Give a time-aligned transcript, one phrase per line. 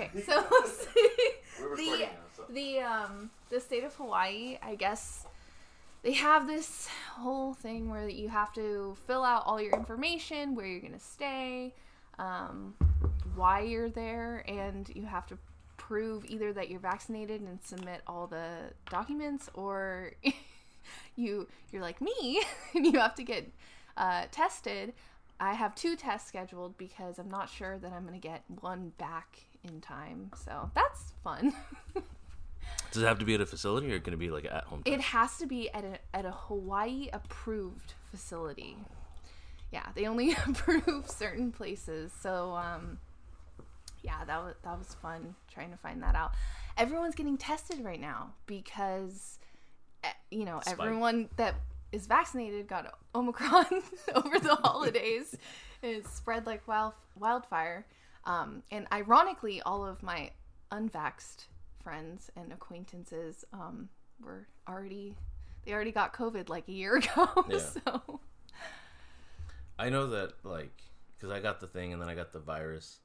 [0.00, 0.42] Okay, so
[1.76, 2.44] the now, so.
[2.50, 5.26] the um the state of Hawaii, I guess
[6.02, 10.66] they have this whole thing where you have to fill out all your information, where
[10.66, 11.74] you're gonna stay,
[12.18, 12.74] um,
[13.34, 15.38] why you're there, and you have to
[15.76, 20.12] prove either that you're vaccinated and submit all the documents, or
[21.16, 22.42] you you're like me
[22.74, 23.50] and you have to get
[23.96, 24.94] uh, tested.
[25.38, 29.38] I have two tests scheduled because I'm not sure that I'm gonna get one back
[29.64, 30.30] in time.
[30.44, 31.54] So that's fun.
[32.92, 34.82] Does it have to be at a facility or can it be like at home?
[34.84, 38.76] It has to be at a at a Hawaii approved facility.
[39.72, 42.12] Yeah, they only approve certain places.
[42.20, 42.98] So um
[44.02, 46.32] yeah, that was that was fun trying to find that out.
[46.76, 49.38] Everyone's getting tested right now because
[50.02, 50.80] eh, you know, Spike.
[50.80, 51.54] everyone that
[51.92, 53.66] is vaccinated got Omicron
[54.14, 55.36] over the holidays.
[55.82, 57.86] It spread like wild, wildfire.
[58.24, 60.30] Um, and ironically, all of my
[60.70, 61.46] unvaxxed
[61.82, 63.88] friends and acquaintances um,
[64.22, 65.14] were already
[65.64, 67.28] they already got COVID like a year ago.
[67.48, 67.58] Yeah.
[67.58, 68.20] So
[69.78, 70.82] I know that like
[71.16, 73.00] because I got the thing and then I got the virus,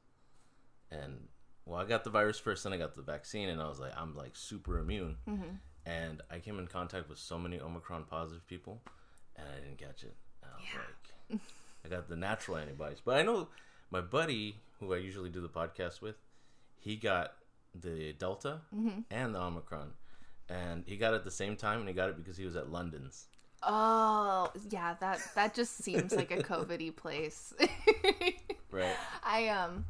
[0.91, 1.27] and
[1.66, 3.94] well, I got the virus first, then I got the vaccine, and I was like,
[3.97, 5.55] I'm like super immune, Mm-hmm.
[5.85, 8.81] and I came in contact with so many Omicron positive people,
[9.35, 10.16] and I didn't catch it.
[10.44, 10.79] And I was Yeah.
[11.31, 11.41] like,
[11.85, 13.47] I got the natural antibodies, but I know
[13.91, 16.16] my buddy who I usually do the podcast with,
[16.80, 17.33] he got
[17.73, 19.00] the Delta Mm-hmm.
[19.11, 19.91] and the Omicron.
[20.50, 22.56] And he got it at the same time, and he got it because he was
[22.56, 23.25] at London's.
[23.63, 27.53] oh yeah, that that just seems like a COVIDy place.
[28.69, 28.95] Right.
[29.23, 29.86] I um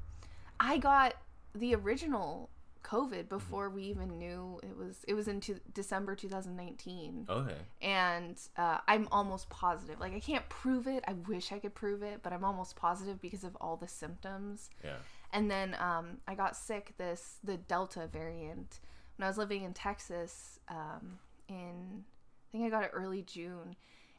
[0.59, 1.15] I got
[1.53, 2.49] the original
[2.85, 7.25] COVID before we even knew it was it was in two, December 2019.
[7.29, 7.55] Okay.
[7.81, 9.99] and uh, I'm almost positive.
[9.99, 11.03] Like I can't prove it.
[11.07, 14.69] I wish I could prove it, but I'm almost positive because of all the symptoms.
[14.83, 14.97] Yeah.
[15.33, 18.79] And then um, I got sick this the Delta variant
[19.17, 20.59] when I was living in Texas.
[20.69, 21.19] Um,
[21.49, 23.75] in I think I got it early June,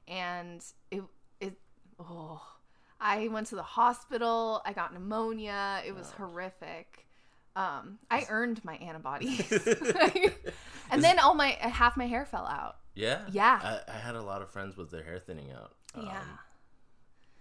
[0.09, 1.03] and it
[1.41, 1.55] it
[2.01, 2.43] oh
[3.01, 4.63] I went to the hospital.
[4.65, 5.83] I got pneumonia.
[5.87, 7.07] It was horrific.
[7.57, 9.51] Um, I earned my antibodies,
[10.91, 12.77] and then all my half my hair fell out.
[12.95, 13.23] Yeah.
[13.33, 13.81] Yeah.
[13.89, 15.73] I, I had a lot of friends with their hair thinning out.
[15.95, 16.23] Um, Yeah.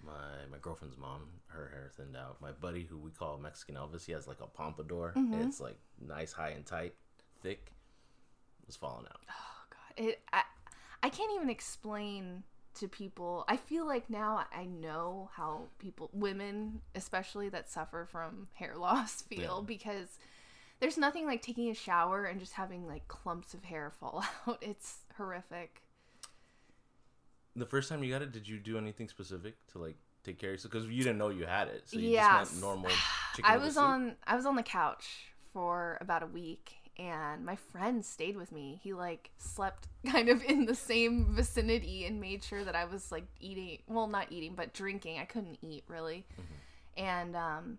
[0.05, 2.39] My my girlfriend's mom, her hair thinned out.
[2.39, 5.13] My buddy, who we call Mexican Elvis, he has like a pompadour.
[5.17, 5.41] Mm-hmm.
[5.41, 6.93] It's like nice, high and tight,
[7.41, 7.71] thick.
[8.67, 9.19] Was falling out.
[9.29, 10.43] Oh god, it I,
[11.03, 12.43] I can't even explain
[12.75, 13.45] to people.
[13.47, 19.21] I feel like now I know how people, women especially that suffer from hair loss,
[19.21, 19.65] feel Yeah.
[19.65, 20.17] because
[20.79, 24.57] there's nothing like taking a shower and just having like clumps of hair fall out.
[24.61, 25.81] It's horrific.
[27.55, 30.49] The first time you got it, did you do anything specific to like take care
[30.49, 30.73] of yourself?
[30.73, 32.49] Because you didn't know you had it, so you Yes.
[32.49, 32.91] just went normal.
[33.43, 38.03] I was on I was on the couch for about a week and my friend
[38.05, 38.79] stayed with me.
[38.83, 43.11] He like slept kind of in the same vicinity and made sure that I was
[43.11, 45.19] like eating well not eating but drinking.
[45.19, 46.25] I couldn't eat really.
[46.97, 47.77] And um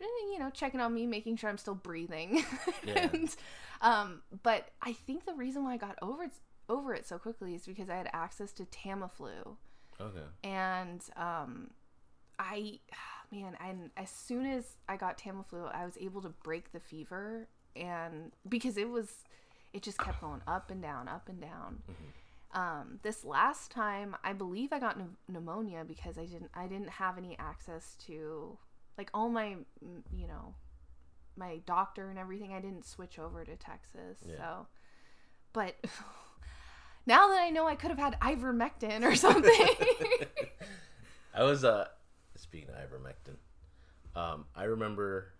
[0.00, 2.44] you know, checking on me, making sure I'm still breathing.
[2.86, 3.08] Yeah.
[3.12, 3.34] and
[3.80, 6.32] um but I think the reason why I got over it
[6.68, 9.56] over it so quickly is because I had access to Tamiflu
[10.00, 10.24] Okay.
[10.42, 11.70] and um
[12.38, 12.80] i
[13.32, 17.46] man and as soon as i got tamiflu i was able to break the fever
[17.76, 19.24] and because it was
[19.72, 21.82] it just kept going up and down up and down
[22.52, 26.88] um this last time i believe i got pneu- pneumonia because i didn't i didn't
[26.90, 28.56] have any access to
[28.96, 29.56] like all my
[30.16, 30.54] you know
[31.36, 34.36] my doctor and everything i didn't switch over to texas Yeah.
[34.36, 34.66] so
[35.52, 35.74] but
[37.06, 39.66] now that i know i could have had ivermectin or something
[41.36, 41.88] I was uh
[42.36, 43.34] speaking of ivermectin.
[44.14, 45.32] Um, I remember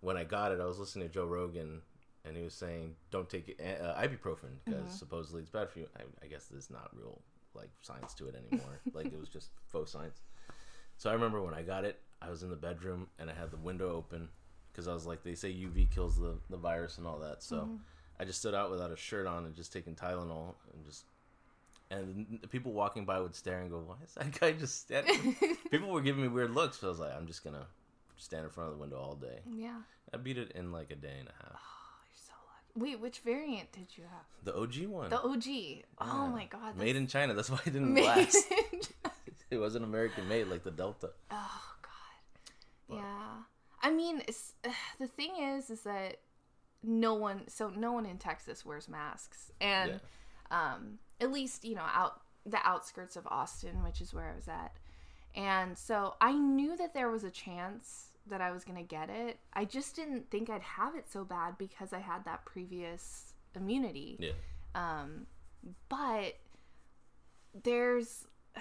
[0.00, 1.82] when I got it, I was listening to Joe Rogan,
[2.24, 6.02] and he was saying, "Don't take uh, ibuprofen because supposedly it's bad for you." I,
[6.24, 7.20] I guess there's not real
[7.54, 8.80] like science to it anymore.
[8.92, 10.20] like it was just faux science.
[10.96, 13.50] So I remember when I got it, I was in the bedroom and I had
[13.50, 14.28] the window open
[14.70, 17.42] because I was like, they say UV kills the the virus and all that.
[17.42, 17.68] So
[18.18, 21.04] I just stood out without a shirt on and just taking Tylenol and just
[21.90, 25.36] and the people walking by would stare and go, "Why is that guy just standing?"
[25.70, 27.66] people were giving me weird looks, so I was like, "I'm just gonna
[28.20, 29.80] stand in front of the window all day." yeah
[30.12, 31.52] I beat it in like a day and a half.
[31.54, 32.90] Oh, you're so lucky.
[32.92, 34.24] Wait, which variant did you have?
[34.44, 35.84] The OG one, The OG.
[36.00, 36.76] Oh my god.
[36.76, 37.34] made in China.
[37.34, 38.52] That's why it didn't made last.
[39.50, 41.10] It wasn't American made like the Delta.
[41.30, 42.96] oh god.
[42.96, 43.42] Yeah.
[43.82, 44.52] I mean, it's,
[45.00, 46.18] the thing is, is that
[46.82, 50.00] no one, so no one in Texas wears masks, and
[50.50, 54.48] um, at least you know out the outskirts of Austin, which is where I was
[54.48, 54.72] at,
[55.34, 59.38] and so I knew that there was a chance that I was gonna get it.
[59.52, 64.16] I just didn't think I'd have it so bad because I had that previous immunity.
[64.20, 64.30] Yeah.
[64.74, 65.26] Um,
[65.88, 66.34] but
[67.64, 68.26] there's,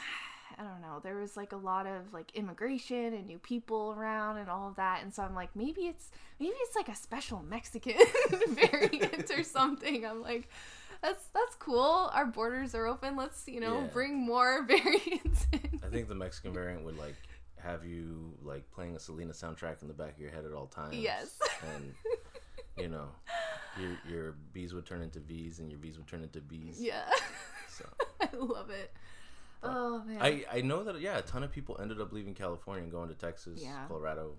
[0.58, 4.38] I don't know, there was like a lot of like immigration and new people around
[4.38, 7.42] and all of that, and so I'm like, maybe it's maybe it's like a special
[7.48, 7.94] Mexican
[8.50, 10.06] variant or something.
[10.06, 10.50] I'm like.
[11.02, 12.10] That's that's cool.
[12.14, 13.16] Our borders are open.
[13.16, 13.88] Let's you know Yeah.
[13.94, 15.80] bring more variants in.
[15.82, 17.16] I think the Mexican variant would like
[17.62, 20.68] have you like playing a Selena soundtrack in the back of your head at all
[20.68, 20.96] times.
[20.96, 21.40] Yes.
[21.76, 21.94] And
[22.78, 23.10] you know,
[23.80, 26.82] your your B's would turn into V's and your V's would turn into B's.
[26.82, 27.10] Yeah,
[27.70, 27.86] So
[28.22, 28.92] I love it.
[29.62, 30.20] Oh man.
[30.22, 33.10] I I know that yeah, a ton of people ended up leaving California and going
[33.10, 33.86] to Texas, Yeah.
[33.88, 34.36] Colorado,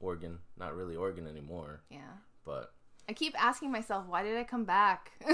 [0.00, 0.38] Oregon.
[0.58, 2.00] Not really Oregon anymore, yeah.
[2.44, 2.72] but
[3.08, 5.12] I keep asking myself, why did I come back?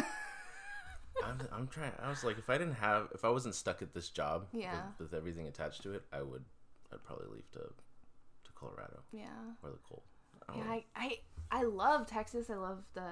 [1.25, 1.93] I'm I'm trying.
[2.02, 4.72] I was like, if I didn't have, if I wasn't stuck at this job, Yeah.
[4.98, 6.44] with, with everything attached to it, I would,
[6.93, 9.27] I'd probably leave to to Colorado yeah.
[9.62, 10.03] or the cold.
[10.49, 10.71] I Yeah, know.
[10.71, 11.19] I, I
[11.50, 12.50] I love Texas.
[12.50, 13.11] I love the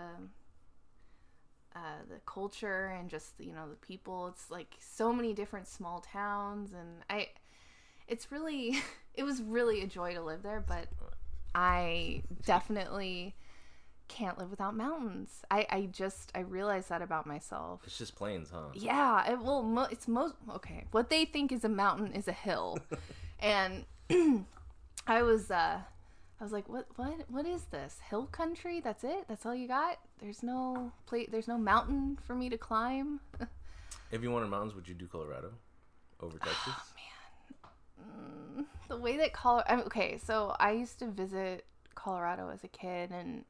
[1.75, 1.79] uh,
[2.09, 4.29] the culture and just you know the people.
[4.29, 7.29] It's like so many different small towns, and I
[8.09, 8.79] it's really
[9.15, 10.65] it was really a joy to live there.
[10.67, 10.87] But
[11.55, 13.35] I definitely
[14.09, 15.43] can't live without mountains.
[15.51, 17.83] I I just I realized that about myself.
[17.85, 18.71] It's just plains, huh?
[18.75, 20.87] Yeah, it, well, mo- it's most okay.
[20.91, 22.79] What they think is a mountain is a hill,
[23.41, 23.85] and
[25.07, 25.81] I was, uh,
[26.41, 28.81] I was like, what, what, what is this hill country?
[28.81, 29.27] That's it?
[29.29, 29.99] That's all you got?
[30.21, 33.21] There's no plate There's no mountain for me to climb.
[34.11, 35.53] If you wanted mountains, would you do Colorado
[36.21, 36.57] over Texas?
[36.67, 36.83] Oh,
[38.57, 38.65] man.
[38.65, 39.85] Mm, the way that Colorado.
[39.85, 41.65] Okay, so I used to visit
[41.95, 43.45] Colorado as a kid, and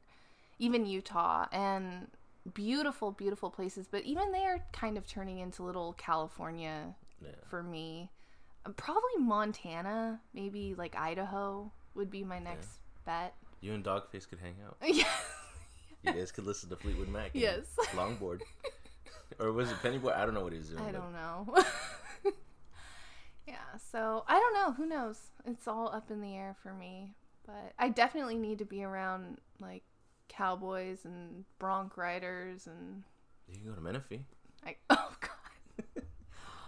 [0.59, 2.09] even Utah, and
[2.53, 3.89] beautiful, beautiful places.
[3.91, 7.31] But even they are kind of turning into little California yeah.
[7.49, 8.11] for me.
[8.77, 12.69] Probably Montana, maybe like Idaho would be my next
[13.07, 13.35] bet.
[13.61, 14.77] You and Dogface could hang out.
[14.87, 15.05] yeah.
[16.03, 17.31] You guys could listen to Fleetwood Mac.
[17.35, 17.65] Yes.
[17.95, 18.41] Longboard.
[19.39, 20.17] or was it Pennyboard?
[20.17, 20.83] I don't know what he's doing.
[20.83, 21.55] I don't know.
[23.47, 23.55] yeah,
[23.91, 24.73] so I don't know.
[24.73, 25.19] Who knows?
[25.47, 27.15] It's all up in the air for me.
[27.47, 29.83] But I definitely need to be around like
[30.29, 33.03] cowboys and bronc riders and
[33.49, 34.21] You can go to Menifee.
[34.65, 36.05] like oh god.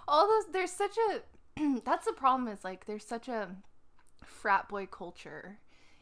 [0.08, 1.20] all those there's such a
[1.84, 3.48] that's the problem is like there's such a
[4.24, 5.58] frat boy culture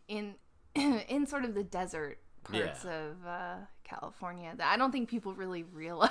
[0.09, 0.35] in
[0.75, 2.91] in sort of the desert parts Yeah.
[2.91, 3.55] of uh,
[3.85, 6.11] California that I don't think people really realize.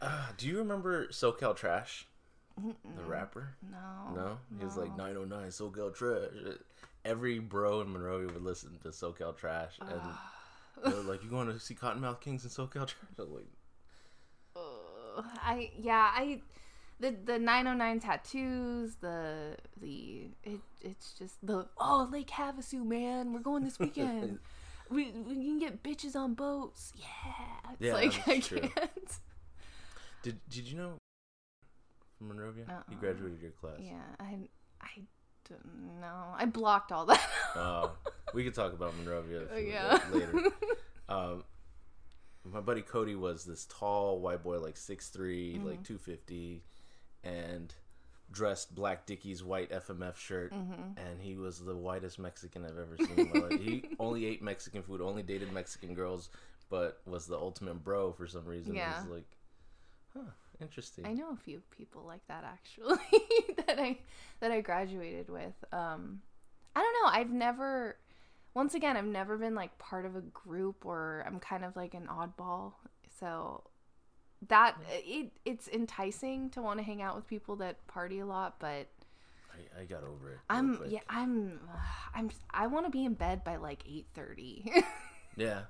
[0.00, 2.06] Uh, do you remember SoCal Trash?
[2.56, 3.54] The rapper?
[3.70, 4.14] no.
[4.14, 4.38] No?
[4.58, 6.56] He was like 909 SoCal Trash.
[7.04, 9.78] Every bro in Monrovia would listen to SoCal Trash.
[9.80, 10.00] And
[10.84, 12.96] they were like, You going to see Kottonmouth Kings in SoCal Trash?
[13.18, 13.46] I was like,
[15.42, 16.40] I yeah I
[17.00, 23.40] the the 909 tattoos the the it it's just the oh Lake Havasu man we're
[23.40, 24.38] going this weekend
[24.90, 28.60] we we can get bitches on boats yeah it's Yeah, like I true.
[28.60, 29.18] can't
[30.22, 30.92] Did, did you know
[32.18, 32.64] from Monrovia?
[32.68, 33.00] You Uh-uh.
[33.00, 33.78] graduated your class.
[33.80, 34.48] yeah I
[34.82, 34.90] I
[35.48, 37.26] don't know I blocked all that
[37.56, 37.92] Oh,
[38.34, 40.34] we could talk about Monrovia you yeah later.
[41.08, 41.42] Um,
[42.44, 45.66] my buddy Cody was this tall white boy, like 6'3", Mm-hmm.
[45.66, 46.62] like 250,
[47.24, 47.74] and
[48.32, 50.52] dressed black Dickies white FMF shirt.
[50.52, 50.98] Mm-hmm.
[50.98, 53.60] And he was the whitest Mexican I've ever seen in my life.
[53.60, 56.30] He only ate Mexican food, only dated Mexican girls,
[56.68, 58.74] but was the ultimate bro for some reason.
[58.74, 59.02] Yeah.
[59.10, 59.26] Like,
[60.14, 61.06] huh, interesting.
[61.06, 62.98] I know a few people like that actually
[63.66, 63.98] that I
[64.40, 65.54] that I graduated with.
[65.72, 66.20] Um
[66.74, 67.96] I don't know, I've never
[68.54, 71.94] once again, I've never been like part of a group or I'm kind of like
[71.94, 72.74] an oddball.
[73.18, 73.64] So
[74.48, 74.84] that mm.
[75.04, 78.88] it it's enticing to want to hang out with people that party a lot, but
[79.52, 80.38] I, I got over it.
[80.48, 80.90] I'm quick.
[80.92, 81.60] yeah, I'm
[82.14, 84.84] I'm I want to be in bed by like 8:30.
[85.36, 85.60] Yeah.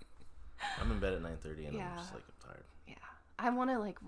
[0.80, 1.90] I'm in bed at 9.30 and Yeah.
[1.90, 2.64] I'm just like, I'm tired.
[2.86, 2.94] yeah.
[3.38, 3.98] I want to like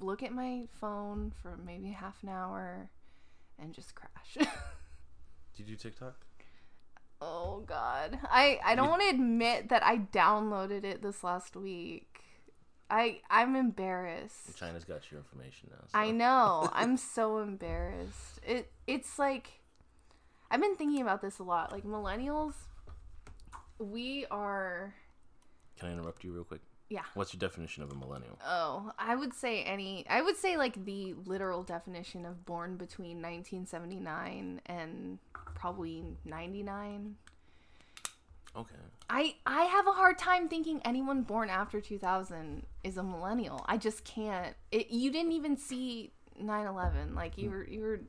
[0.00, 2.90] look at my phone for maybe half an hour
[3.58, 4.34] and just crash.
[4.36, 4.48] Did
[5.58, 6.16] you do TikTok?
[7.20, 8.18] Oh god.
[8.24, 12.09] I I don't want to admit that I downloaded it this last week.
[12.90, 14.56] I I'm embarrassed.
[14.58, 15.78] China's got your information now.
[15.86, 15.98] So.
[15.98, 16.68] I know.
[16.74, 18.40] I'm so embarrassed.
[18.46, 19.60] It it's like
[20.50, 21.72] I've been thinking about this a lot.
[21.72, 22.54] Like millennials
[23.78, 24.94] we are
[25.78, 26.60] Can I interrupt you real quick?
[26.90, 27.04] yeah.
[27.14, 28.36] What's your definition of a millennial?
[28.44, 33.22] Oh, I would say any I would say like the literal definition of born between
[33.22, 35.18] 1979 and
[35.54, 37.16] probably 99.
[38.56, 38.74] Okay.
[39.08, 43.64] I I have a hard time thinking anyone born after 2000 is a millennial.
[43.68, 44.54] I just can't.
[44.70, 47.14] It, you didn't even see 9/11.
[47.14, 48.00] Like you were you were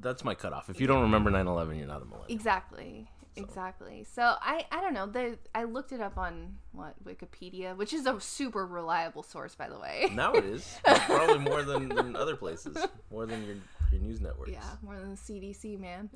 [0.00, 0.70] That's my cutoff.
[0.70, 2.26] If you don't remember 9/11, you're not a millennial.
[2.28, 3.08] exactly.
[3.36, 3.42] So.
[3.42, 4.06] Exactly.
[4.12, 5.06] So I I don't know.
[5.06, 9.68] The I looked it up on what Wikipedia, which is a super reliable source, by
[9.68, 10.08] the way.
[10.12, 12.76] Now it is probably more than, than other places,
[13.10, 13.56] more than your
[13.90, 14.52] your news networks.
[14.52, 16.10] Yeah, more than the CDC, man.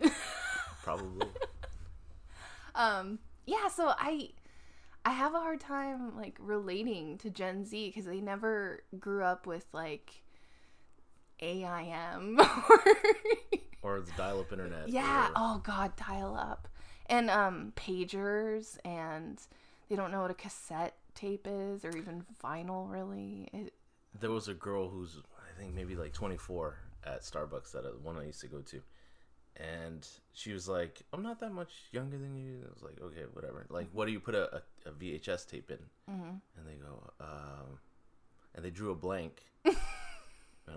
[0.85, 1.27] probably.
[2.77, 3.19] um.
[3.49, 3.69] Yeah.
[3.69, 4.31] So I
[5.05, 9.47] I have a hard time like relating to Gen Z because they never grew up
[9.47, 10.23] with like
[11.41, 12.81] AIM or
[13.83, 14.89] or the dial-up internet.
[14.89, 15.29] yeah.
[15.29, 16.69] or- Oh God, dial up
[17.07, 19.41] and um pagers and
[19.89, 23.49] they don't know what a cassette tape is or even vinyl really.
[23.53, 23.73] It,
[24.21, 28.17] there was a girl who's I think maybe like 24 at Starbucks that uh, one
[28.19, 28.83] I used to go to,
[29.59, 33.23] and she was like, "I'm not that much younger than you." I was like, "Okay,
[33.33, 35.79] whatever." Like, what do you put a, a, a VHS tape in?
[36.13, 36.31] mm-hmm.
[36.57, 37.79] And they go, um,
[38.55, 39.77] and they drew a blank, and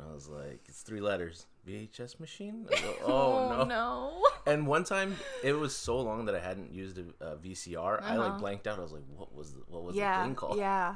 [0.09, 3.63] I was like, "It's three letters, VHS machine." I go, oh, no.
[3.65, 4.23] no.
[4.47, 8.01] And one time, it was so long that I hadn't used a, a VCR.
[8.01, 8.29] I Uh-huh.
[8.29, 8.79] like blanked out.
[8.79, 10.95] I was like, "What was the, what was yeah, the thing called?" Yeah.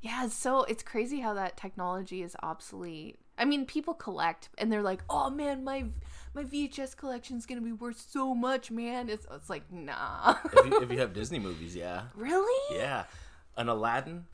[0.00, 3.18] Yeah, it's so it's crazy how that technology is obsolete.
[3.38, 5.86] I mean, people collect and they're like, "Oh man, my
[6.34, 10.66] my VHS collection's going to be worth so much, man." It's it's like, "Nah." if,
[10.66, 12.76] you, if you have Disney movies, yeah, really?
[12.76, 13.04] yeah,
[13.56, 14.26] an Aladdin,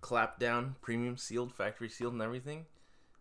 [0.00, 2.66] clapped down, premium sealed, factory sealed, and everything.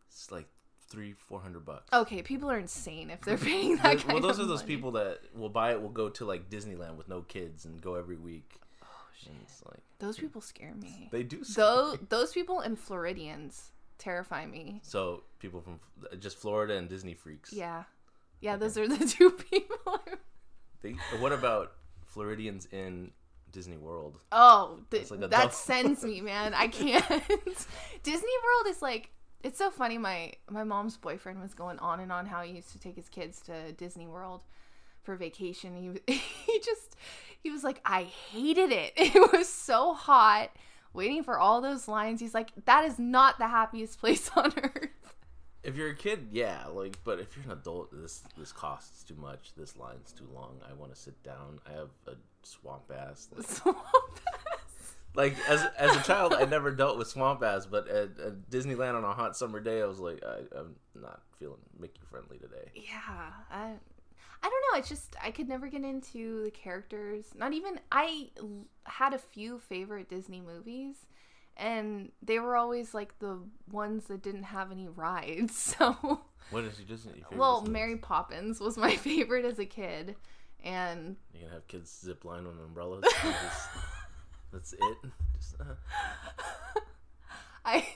[0.10, 0.48] It's like
[0.88, 1.92] three, four hundred bucks.
[1.94, 4.62] Okay, people are insane if they're paying that Th- kind well, those of are those
[4.62, 4.76] money.
[4.76, 5.82] people that will buy it.
[5.82, 8.60] Will go to like Disneyland with no kids and go every week.
[8.84, 9.32] Oh shit.
[9.66, 11.10] Like Those people scare me.
[11.12, 11.44] they do.
[11.56, 14.82] Those those people and Floridians terrify me.
[14.84, 15.80] So people from
[16.20, 17.54] just Florida and Disney freaks.
[17.54, 17.84] Yeah.
[18.42, 20.00] Yeah, those are the two people.
[20.82, 21.74] They, what about
[22.06, 23.12] Floridians in
[23.52, 24.20] Disney World?
[24.32, 26.54] Oh, th- like that sends me, man.
[26.54, 27.06] I can't.
[28.04, 29.10] Disney World is like
[29.44, 29.98] it's so funny.
[29.98, 33.10] My my mom's boyfriend was going on and on how he used to take his
[33.10, 34.42] kids to Disney World
[35.04, 35.76] for vacation.
[35.76, 36.14] He
[36.46, 36.96] he just
[37.42, 38.94] he was like, I hated it.
[38.98, 40.50] It was so hot.
[40.96, 42.22] Waiting for all those lines.
[42.22, 44.90] He's like, that is not the happiest place on earth.
[45.64, 49.16] If you're a kid, yeah, like, but if you're an adult, this this costs too
[49.16, 49.52] much.
[49.58, 50.60] This line's too long.
[50.70, 51.60] I want to sit down.
[51.68, 52.12] I have a
[52.44, 53.30] swamp ass.
[53.36, 53.78] Like, Swamp
[54.28, 54.94] ass.
[55.16, 58.96] like as as a child, I never dealt with swamp ass, but at, at Disneyland
[58.96, 62.70] on a hot summer day, I was like, I, I'm not feeling Mickey friendly today.
[62.76, 63.72] yeah I,
[64.46, 68.30] I don't know it's just i could never get into the characters not even i
[68.38, 70.98] l- had a few favorite disney movies
[71.58, 73.40] and they were always like the
[73.72, 76.22] ones that didn't have any rides so
[76.52, 77.24] What is your Disney?
[77.32, 80.16] your well Disney mary poppins was my favorite as a kid
[80.64, 83.04] and You can have kids zip line on umbrellas.
[83.22, 83.70] just-
[84.54, 84.98] that's it.
[85.38, 86.80] Just, uh,
[87.66, 87.88] I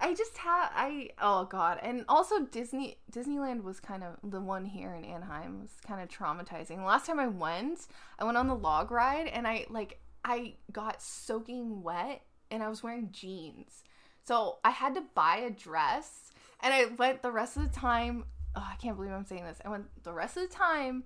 [0.00, 4.64] I just had I oh god and also Disney Disneyland was kind of the one
[4.64, 6.84] here in Anaheim was kind of traumatizing.
[6.84, 7.86] Last time I went,
[8.18, 12.68] I went on the log ride and I like I got soaking wet and I
[12.68, 13.82] was wearing jeans.
[14.24, 18.24] So I had to buy a dress and I went the rest of the time
[18.56, 19.58] oh, I can't believe I'm saying this.
[19.64, 21.04] I went the rest of the time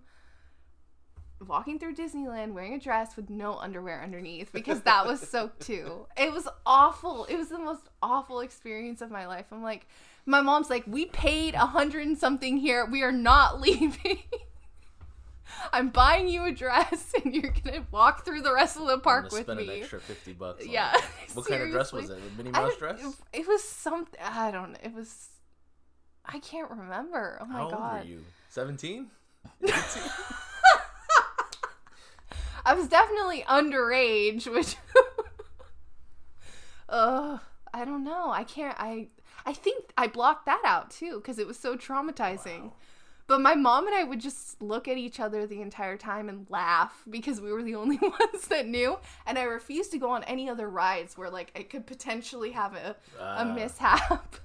[1.49, 6.07] walking through Disneyland wearing a dress with no underwear underneath because that was soaked too.
[6.17, 7.25] It was awful.
[7.27, 9.47] It was the most awful experience of my life.
[9.53, 9.87] I'm like,
[10.27, 12.87] my mom's like, we paid a hundred and something here.
[12.87, 14.19] We are not leaving.
[15.73, 19.31] I'm buying you a dress and you're gonna walk through the rest of the park
[19.31, 19.69] with spend me.
[19.69, 20.67] an extra fifty bucks.
[20.67, 20.97] Yeah.
[21.35, 22.19] What kind of dress was it?
[22.19, 23.01] A Minnie Mouse dress?
[23.33, 24.19] It, was something.
[24.23, 24.79] I don't know.
[24.83, 25.29] It was.
[26.25, 27.39] I can't remember.
[27.41, 27.71] Oh my god.
[27.73, 28.25] How old were you?
[28.49, 29.11] Seventeen.
[32.65, 34.77] I was definitely underage, which
[36.89, 37.41] Ugh,
[37.73, 38.31] I don't know.
[38.31, 39.09] I can't I
[39.47, 42.63] I think I blocked that out too cuz it was so traumatizing.
[42.65, 42.73] Wow.
[43.29, 46.47] But my mom and I would just look at each other the entire time and
[46.51, 50.25] laugh because we were the only ones that knew and I refused to go on
[50.25, 53.45] any other rides where like I could potentially have a a Ah.
[53.45, 54.37] mishap.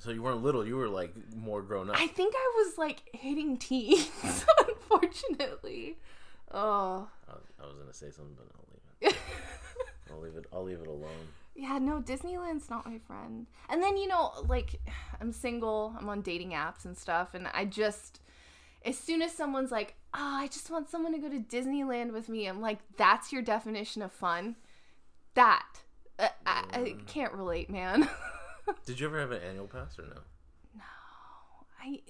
[0.00, 0.66] So you weren't little.
[0.66, 1.96] You were like more grown up.
[2.00, 4.10] I think I was like hitting teens
[4.68, 5.98] unfortunately.
[6.52, 7.08] Oh.
[7.28, 9.16] I was, I was gonna say something, but I'll leave it.
[10.12, 10.46] I'll leave it.
[10.52, 11.28] I'll leave it alone.
[11.54, 13.46] Yeah, no, Disneyland's not my friend.
[13.68, 14.80] And then, you know, like,
[15.20, 18.20] I'm single, I'm on dating apps and stuff, and I just,
[18.84, 22.28] as soon as someone's like, oh, I just want someone to go to Disneyland with
[22.30, 24.56] me, I'm like, that's your definition of fun?
[25.34, 25.66] That.
[26.18, 27.06] Uh, I, I Mm.
[27.06, 28.08] can't relate, man.
[28.86, 30.20] Did you ever have an annual pass or no?
[30.76, 30.82] No,
[31.82, 32.00] I.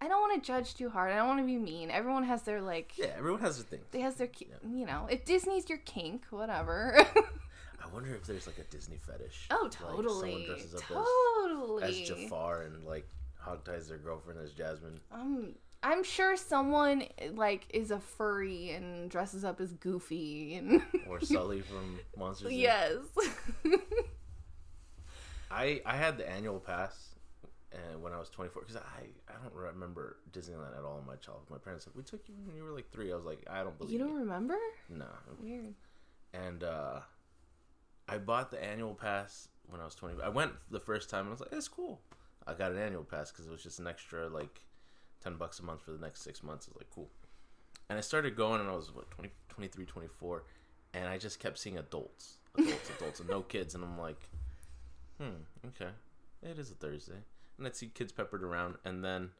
[0.00, 1.12] I don't want to judge too hard.
[1.12, 1.90] I don't want to be mean.
[1.90, 3.80] Everyone has their like, Yeah, everyone has their thing.
[3.90, 4.46] they has their, Yeah.
[4.70, 6.94] you know, if Disney's your kink, whatever.
[7.16, 9.46] I wonder if there's like a Disney fetish.
[9.50, 11.82] oh, Like, totally, someone dresses up totally.
[11.84, 13.08] as, as Jafar and like
[13.38, 15.00] hog ties their girlfriend as Jasmine.
[15.10, 21.20] Um, I'm sure someone like is a furry and dresses up as Goofy and Or
[21.20, 22.52] Sully from Monsters.
[22.52, 22.98] Yes.
[25.54, 27.14] I I had the annual pass,
[27.72, 31.16] and when I was 24, because I I don't remember Disneyland at all in my
[31.16, 31.48] childhood.
[31.50, 33.12] My parents said we took you when you were like three.
[33.12, 34.56] I was like, I don't believe you don't remember?
[34.88, 35.06] No.
[35.40, 35.74] Weird.
[36.32, 37.00] And uh,
[38.08, 40.20] I bought the annual pass when I was 20.
[40.22, 42.00] I went the first time and I was like, it's cool.
[42.46, 44.60] I got an annual pass because it was just an extra like
[45.22, 46.66] 10 bucks a month for the next six months.
[46.68, 47.08] I was like, cool.
[47.88, 50.44] And I started going and I was what 20, 23, 24,
[50.94, 53.74] and I just kept seeing adults, adults, adults, and no kids.
[53.74, 54.28] And I'm like,
[55.18, 55.90] hmm, okay,
[56.42, 57.22] it is a Thursday,
[57.58, 58.76] and I'd see kids peppered around.
[58.84, 59.30] And then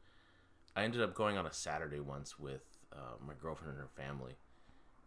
[0.75, 2.63] I ended up going on a Saturday once with
[2.93, 4.33] uh, my girlfriend and her family,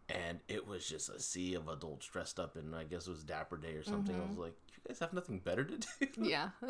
[0.08, 3.25] and it was just a sea of adults dressed up in I guess it was
[3.25, 4.14] Dapper Day or something.
[4.16, 6.06] I was like, you guys have nothing better to do.
[6.22, 6.50] Yeah.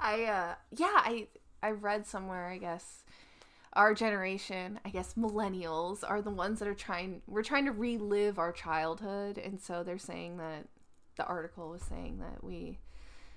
[0.00, 1.28] I uh yeah, I
[1.62, 3.04] I read somewhere, I guess
[3.72, 8.38] our generation, I guess millennials are the ones that are trying we're trying to relive
[8.38, 10.66] our childhood and so they're saying that
[11.16, 12.78] the article was saying that we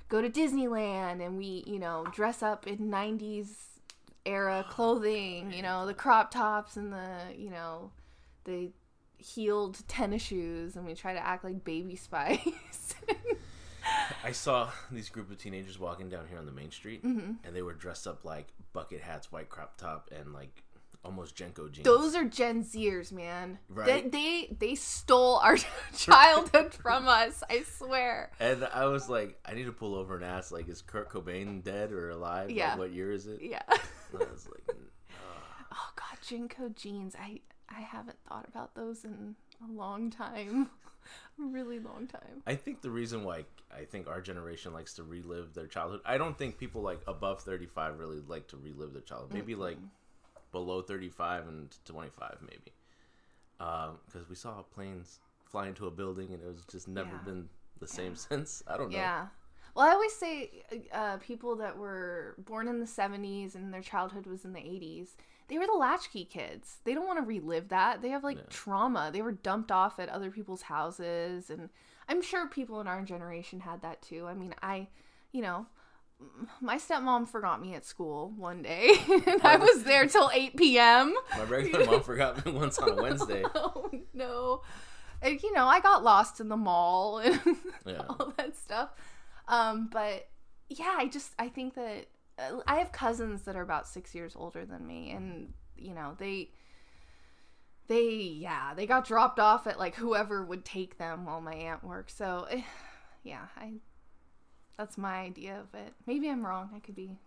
[0.10, 3.50] go to Disneyland and we, you know, dress up in 90s
[4.26, 7.92] era clothing, you know, the crop tops and the, you know,
[8.46, 8.72] the
[9.18, 12.40] heeled tennis shoes and we try to act like Baby Spice.
[14.24, 17.34] I saw these group of teenagers walking down here on the main street, Mm-hmm.
[17.44, 20.64] and they were dressed up like bucket hats, white crop top, and like
[21.04, 21.86] almost JNCO jeans.
[21.86, 23.58] Those are Gen Zers, man.
[23.70, 24.12] Right?
[24.12, 25.58] They, they they stole our
[25.98, 27.44] childhood from us.
[27.50, 28.32] I swear.
[28.40, 31.64] and I was like, I need to pull over and ask, like, is Kurt Cobain
[31.64, 32.48] dead or alive?
[32.48, 32.76] Like, Yeah.
[32.78, 33.40] what year is it?
[33.42, 33.62] Yeah.
[33.70, 34.76] And I was like,
[35.72, 37.16] Oh God, JNCO jeans.
[37.20, 39.36] I I haven't thought about those in
[39.68, 40.70] a long time.
[41.40, 42.44] a really long time.
[42.46, 46.18] I think the reason why I think our generation likes to relive their childhood, I
[46.18, 49.34] don't think people like above 35 really like to relive their childhood.
[49.34, 49.78] Maybe like
[50.52, 52.74] below 35 and 25, maybe.
[53.58, 57.22] Because we saw planes fly into a building and it was just never Yeah.
[57.26, 58.64] been the same since.
[58.68, 58.98] I don't know.
[58.98, 59.28] Yeah.
[59.76, 64.26] Well, I always say uh, people that were born in the 70s and their childhood
[64.26, 65.10] was in the 80s,
[65.48, 66.78] they were the latchkey kids.
[66.84, 68.02] They don't want to relive that.
[68.02, 68.44] They have like Yeah.
[68.50, 69.10] trauma.
[69.12, 71.50] They were dumped off at other people's houses.
[71.50, 71.70] And
[72.08, 74.26] I'm sure people in our generation had that too.
[74.28, 74.88] I mean, I,
[75.32, 75.66] you know,
[76.62, 78.92] my stepmom forgot me at school one day
[79.28, 81.14] and I was there till 8 p.m.
[81.38, 83.46] My regular mom forgot me once on a Wednesday.
[83.56, 84.62] Oh no.
[85.22, 87.40] And, you know, I got lost in the mall and
[87.86, 88.04] Yeah.
[88.10, 88.90] all that stuff.
[89.48, 90.28] Um, but
[90.70, 94.34] yeah, I just I think that uh, I have cousins that are about six years
[94.36, 96.52] older than me, and you know they
[97.88, 101.84] they yeah they got dropped off at like whoever would take them while my aunt
[101.84, 102.12] worked.
[102.12, 102.62] So eh,
[103.24, 103.74] yeah, I
[104.80, 105.94] that's my idea of it.
[106.08, 106.70] Maybe I'm wrong.
[106.74, 107.18] I could be.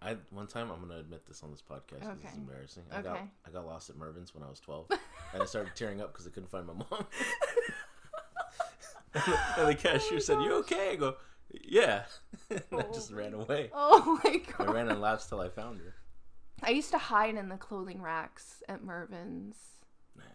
[0.00, 2.02] I one time I'm gonna admit this on this podcast.
[2.02, 2.36] 'cause It's Okay.
[2.36, 2.84] embarrassing.
[2.92, 3.28] I got Okay.
[3.44, 4.86] I got lost at Mervyn's when I was 12,
[5.32, 7.06] and I started tearing up because I couldn't find my mom.
[9.56, 11.16] and the cashier oh said, "You okay?" I go,
[11.50, 12.04] "Yeah."
[12.50, 13.70] and I just ran away.
[13.74, 14.54] Oh my god!
[14.60, 15.94] Oh I ran and laps till I found her.
[16.62, 19.56] I used to hide in the clothing racks at Mervyn's.
[20.14, 20.26] Man,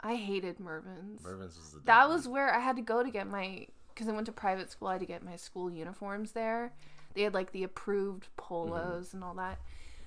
[0.00, 1.22] I hated Mervyn's.
[1.22, 4.12] Mervyn's was the that was where I had to go to get my because I
[4.12, 4.88] went to private school.
[4.88, 6.72] I had to get my school uniforms there.
[7.14, 9.58] They had like the approved polos and all that.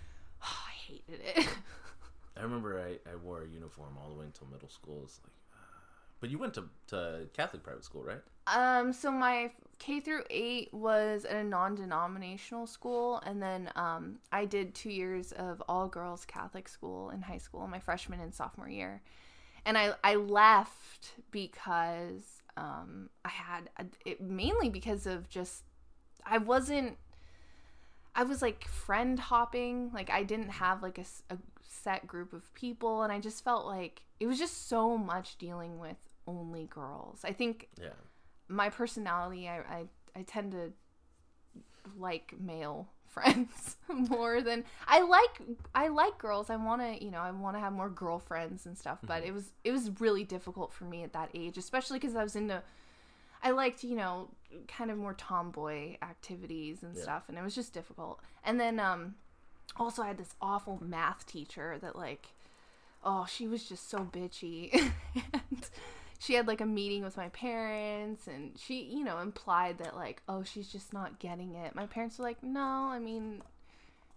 [0.41, 1.47] I hated it.
[2.37, 5.01] I remember I, I wore a uniform all the way until middle school.
[5.03, 5.57] It's like, uh,
[6.19, 8.21] but you went to to Catholic private school, right?
[8.47, 14.45] um, so my K through eight was at a non-denominational school, and then um, I
[14.45, 18.69] did two years of all girls Catholic school in high school, my freshman and sophomore
[18.69, 19.01] year,
[19.65, 23.69] and I I left because um, I had
[24.05, 25.63] it mainly because of just
[26.25, 26.97] I wasn't
[28.15, 29.91] I was like friend hopping.
[29.93, 34.03] Like I didn't have like a set group of people and I just felt like
[34.19, 37.21] it was just so much dealing with only girls.
[37.25, 37.89] I think Yeah.
[38.47, 40.71] my personality I I, I tend to
[41.97, 45.41] like male friends more than I like
[45.73, 46.49] I like girls.
[46.49, 49.33] I want to, you know, I want to have more girlfriends and stuff, but it
[49.33, 52.61] was it was really difficult for me at that age, especially cuz I was into
[53.43, 54.29] I liked, you know,
[54.67, 57.03] kind of more tomboy activities and Yeah.
[57.03, 58.19] stuff and it was just difficult.
[58.43, 59.15] And then um
[59.77, 62.27] also I had this awful math teacher that like
[63.07, 64.73] oh, she was just so bitchy.
[65.33, 65.69] and
[66.25, 70.23] she had like a meeting with my parents and she, you know, implied that like,
[70.27, 71.75] oh, she's just not getting it.
[71.75, 73.43] My parents were like, no, I mean,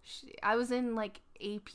[0.02, 1.68] she, I was in like AP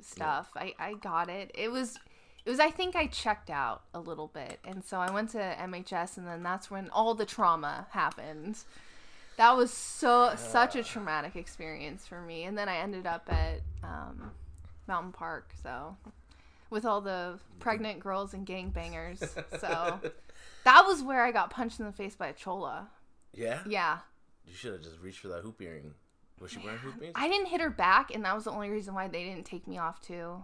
[0.00, 0.50] stuff.
[0.56, 1.50] I, I got it.
[1.54, 1.98] It was,
[2.46, 4.58] it was, I think I checked out a little bit.
[4.64, 8.56] And so I went to MHS and then that's when all the trauma happened.
[9.36, 12.44] that was so such a traumatic experience for me.
[12.44, 14.30] And then I ended up at um,
[14.86, 15.94] Mountain Park, so
[16.70, 19.22] with all the pregnant girls and gangbangers.
[19.60, 20.00] So
[20.64, 22.88] that was where I got punched in the face by a chola.
[23.34, 23.60] Yeah.
[23.66, 23.98] Yeah.
[24.46, 25.94] You should have just reached for that hoop earring.
[26.40, 27.14] Was she wearing hoop earrings?
[27.16, 29.66] I didn't hit her back, and that was the only reason why they didn't take
[29.66, 30.42] me off too.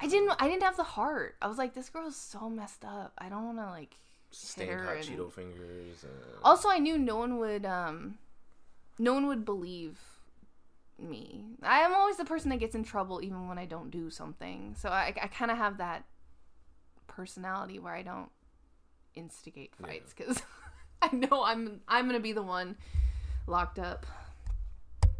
[0.00, 0.30] I didn't.
[0.38, 1.36] I didn't have the heart.
[1.42, 3.12] I was like, this girl's so messed up.
[3.18, 3.96] I don't want to like.
[4.30, 6.04] Stained her hot and- Cheeto fingers.
[6.04, 6.12] And...
[6.44, 7.66] Also, I knew no one would.
[7.66, 8.18] Um,
[8.98, 9.98] no one would believe
[11.02, 11.44] me.
[11.62, 14.74] I am always the person that gets in trouble even when I don't do something.
[14.78, 16.04] So I, I kind of have that
[17.06, 18.30] personality where I don't
[19.14, 20.40] instigate fights because
[21.02, 22.76] I know I'm I'm gonna be the one
[23.46, 24.06] locked up.
[25.02, 25.10] I'm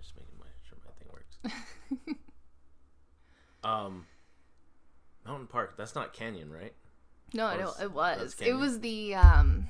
[0.00, 2.18] just making my, sure my thing works.
[3.64, 4.06] um,
[5.26, 5.76] Mountain Park.
[5.76, 6.74] That's not Canyon, right?
[7.34, 8.36] No, Oh, it, it was.
[8.40, 9.66] It was the um.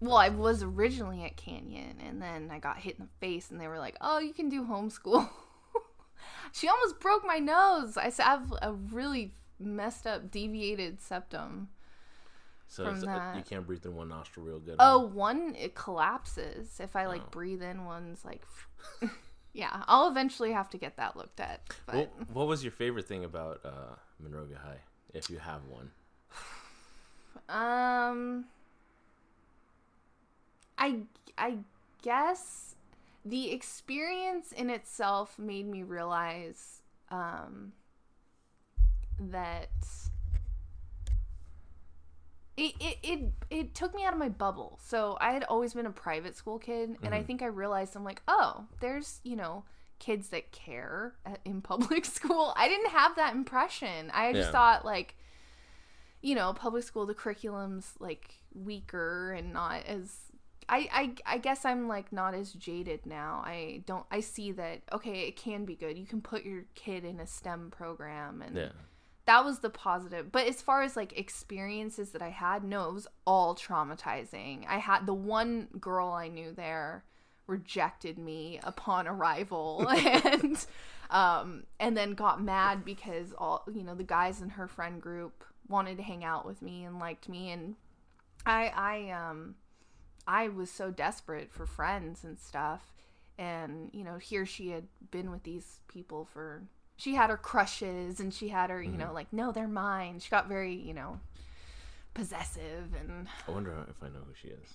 [0.00, 3.60] Well, I was originally at Canyon, and then I got hit in the face, and
[3.60, 5.28] they were like, "Oh, you can do homeschool."
[6.52, 7.96] she almost broke my nose.
[7.96, 11.68] I have a really messed up, deviated septum.
[12.68, 14.76] So From uh, you can't breathe through one nostril real good.
[14.78, 15.06] Oh, huh?
[15.06, 17.30] one it collapses if I like Oh.
[17.30, 17.86] breathe in.
[17.86, 18.42] One's like,
[19.54, 19.82] yeah.
[19.88, 21.62] I'll eventually have to get that looked at.
[21.86, 24.80] But What, what was your favorite thing about uh, Monrovia High,
[25.14, 25.90] if you have one?
[27.48, 28.44] Um,
[30.78, 31.00] I
[31.36, 31.58] I
[32.02, 32.76] guess
[33.24, 37.72] the experience in itself made me realize um
[39.20, 39.70] that
[42.56, 44.78] it, it, it, it took me out of my bubble.
[44.82, 48.04] So I had always been a private school kid, and I think I realized I'm
[48.04, 49.64] like, oh, there's, you know,
[50.00, 51.14] kids that care
[51.44, 52.52] in public school.
[52.56, 54.10] I didn't have that impression.
[54.12, 54.52] I just Yeah.
[54.52, 55.14] thought, like,
[56.22, 60.27] you know, public school, the curriculum's like weaker and not as.
[60.68, 63.42] I, I, I guess I'm like not as jaded now.
[63.44, 64.04] I don't.
[64.10, 65.96] I see that okay, it can be good.
[65.98, 68.68] You can put your kid in a STEM program, and Yeah.
[69.26, 70.30] that was the positive.
[70.30, 74.66] But as far as like experiences that I had, no, it was all traumatizing.
[74.68, 77.04] I had the one girl I knew there
[77.46, 80.66] rejected me upon arrival and
[81.10, 85.42] um and then got mad because all you know the guys in her friend group
[85.66, 87.74] wanted to hang out with me and liked me and
[88.44, 89.54] I I um
[90.28, 92.92] I was so desperate for friends and stuff
[93.38, 96.62] and you know here she had been with these people for
[96.96, 99.00] she had her crushes and she had her you mm-hmm.
[99.00, 101.18] know like no they're mine she got very you know
[102.12, 104.68] possessive and I wonder if I know who she is.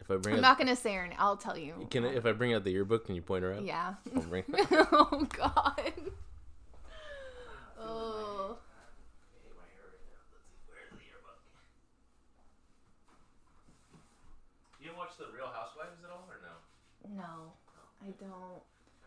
[0.00, 2.14] If I bring i'm out, not gonna say her name i'll tell you can I,
[2.14, 3.64] if I bring out the yearbook, can you point her out?
[3.64, 4.44] yeah I'll bring.
[4.92, 5.92] oh god
[7.80, 8.56] oh
[14.78, 16.38] You watch the Real Housewives at all, or
[17.16, 17.52] no?
[18.02, 18.62] i don't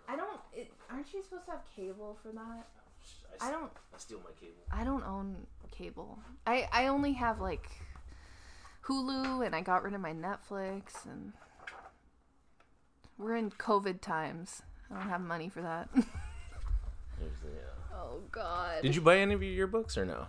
[0.08, 2.68] i don't it, aren't you supposed to have cable for that
[3.42, 4.62] i don't I steal my cable.
[4.72, 5.36] I don't own
[5.72, 6.20] cable.
[6.46, 7.70] I I only have like
[8.86, 11.34] Hulu and I got rid of my Netflix and
[13.18, 14.62] we're in COVID times.
[14.90, 15.90] I don't have money for that.
[15.94, 18.82] The, uh, oh god.
[18.82, 20.28] Did you buy any of your yearbooks or no?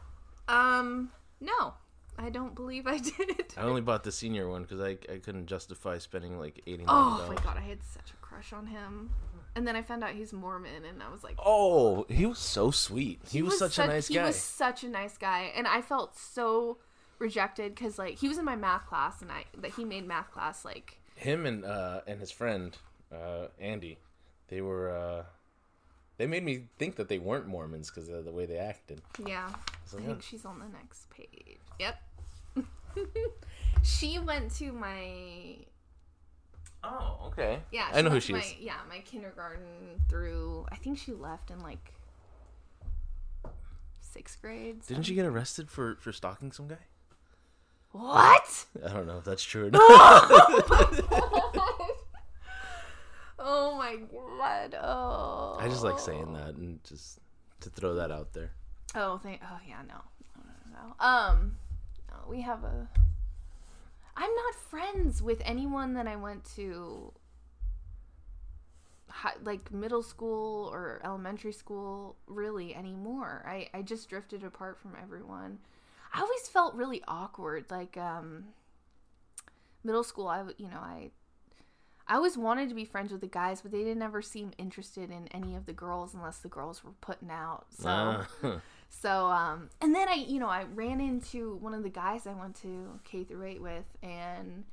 [0.49, 1.75] Um no.
[2.20, 3.30] I don't believe I did.
[3.30, 3.54] It.
[3.56, 6.85] I only bought the senior one because I, I couldn't justify spending like eighty.
[6.87, 9.11] Oh my god, I had such a crush on him.
[9.56, 12.70] And then I found out he's Mormon and I was like Oh, he was so
[12.70, 13.20] sweet.
[13.28, 14.20] He, was, such a nice he guy.
[14.20, 16.78] He was such a nice guy, and I felt so
[17.18, 20.30] rejected because like he was in my math class, and I that he made math
[20.30, 22.76] class like Him and uh and his friend
[23.12, 23.98] uh Andy,
[24.48, 25.24] they were uh
[26.18, 29.00] they made me think that they weren't Mormons because of the way they acted.
[29.26, 29.48] yeah.
[29.87, 30.06] So, I yeah.
[30.09, 31.59] think she's on the next page.
[31.80, 31.96] Yep.
[33.83, 35.57] She went to my
[36.83, 37.61] Oh, okay.
[37.70, 37.88] yeah.
[37.92, 38.44] I know who she to is.
[38.44, 40.66] my, Yeah, my kindergarten through.
[40.72, 41.92] I think she left in like
[44.00, 44.81] sixth grade.
[44.87, 46.79] Didn't she get arrested for for stalking some guy?
[47.92, 48.64] What?
[48.87, 49.81] I don't know if that's true or not.
[53.38, 54.76] oh my god.
[54.81, 55.57] Oh.
[55.59, 57.18] I just like saying that and just
[57.61, 58.53] to throw that out there.
[58.94, 59.40] Oh, thank.
[59.44, 59.94] Oh, yeah, no,
[60.37, 61.05] no, no, no.
[61.07, 61.57] Um,
[62.28, 62.88] we have a.
[64.16, 67.12] I'm not friends with anyone that I went to.
[69.42, 73.44] Like middle school or elementary school, really anymore.
[73.46, 75.59] I I just drifted apart from everyone.
[76.12, 77.66] I always felt really awkward.
[77.70, 78.46] Like um,
[79.85, 81.11] middle school, I you know I.
[82.06, 85.12] I always wanted to be friends with the guys, but they didn't ever seem interested
[85.12, 87.66] in any of the girls unless the girls were putting out.
[87.70, 87.88] So.
[87.88, 88.26] Ah,
[88.92, 92.35] So, um, and then I, you know, I ran into one of the guys I
[92.35, 94.64] went to K through eight with, and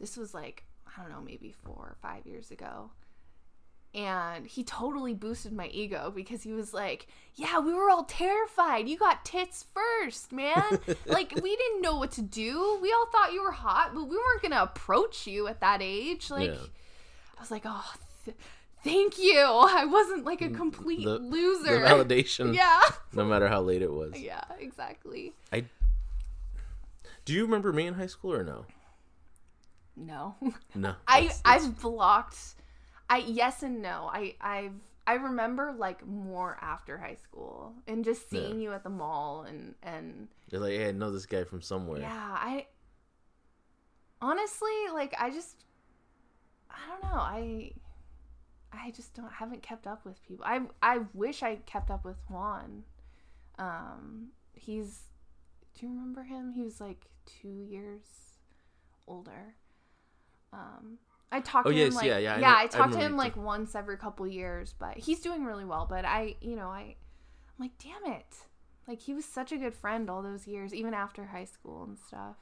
[0.00, 2.90] this was like, I don't know, maybe four or five years ago.
[3.94, 8.86] And he totally boosted my ego because he was like, Yeah, we were all terrified.
[8.88, 10.62] You got tits first, man.
[11.06, 12.78] like, we didn't know what to do.
[12.80, 15.80] We all thought you were hot, but we weren't going to approach you at that
[15.82, 16.30] age.
[16.30, 16.66] Like, Yeah.
[17.36, 17.92] I was like, Oh,
[18.24, 18.36] th-
[18.84, 19.38] thank you.
[19.44, 21.80] I wasn't like a mm, complete The- loser.
[21.80, 22.80] The validation, yeah.
[23.12, 24.18] no matter how late it was.
[24.18, 25.32] Yeah, exactly.
[25.52, 25.64] I.
[27.24, 28.64] Do you remember me in high school or no?
[29.96, 30.36] No.
[30.74, 30.94] No.
[31.08, 32.38] I that's- I've blocked.
[33.10, 34.08] I yes and no.
[34.12, 34.72] I I've
[35.06, 38.40] I remember like more after high school and just Yeah.
[38.40, 41.62] seeing you at the mall and and You're like, hey, I know this guy from
[41.62, 42.00] somewhere.
[42.00, 42.10] yeah.
[42.38, 42.66] I
[44.20, 45.56] honestly like I just
[46.70, 47.18] I don't know.
[47.18, 47.72] I
[48.72, 50.44] I just don't haven't kept up with people.
[50.46, 52.84] I I wish I kept up with Juan.
[53.58, 55.00] Um, he's.
[55.74, 56.52] Do you remember him?
[56.52, 58.02] He was like two years
[59.06, 59.54] older.
[60.52, 60.98] Um,
[61.30, 62.54] I talked Oh, to yes, him like yeah, yeah, I yeah.
[62.54, 65.86] I I talk to him like once every couple years, but he's doing really well.
[65.88, 68.34] But I, you know, I, I'm like, damn it,
[68.86, 71.98] like he was such a good friend all those years, even after high school and
[71.98, 72.36] stuff.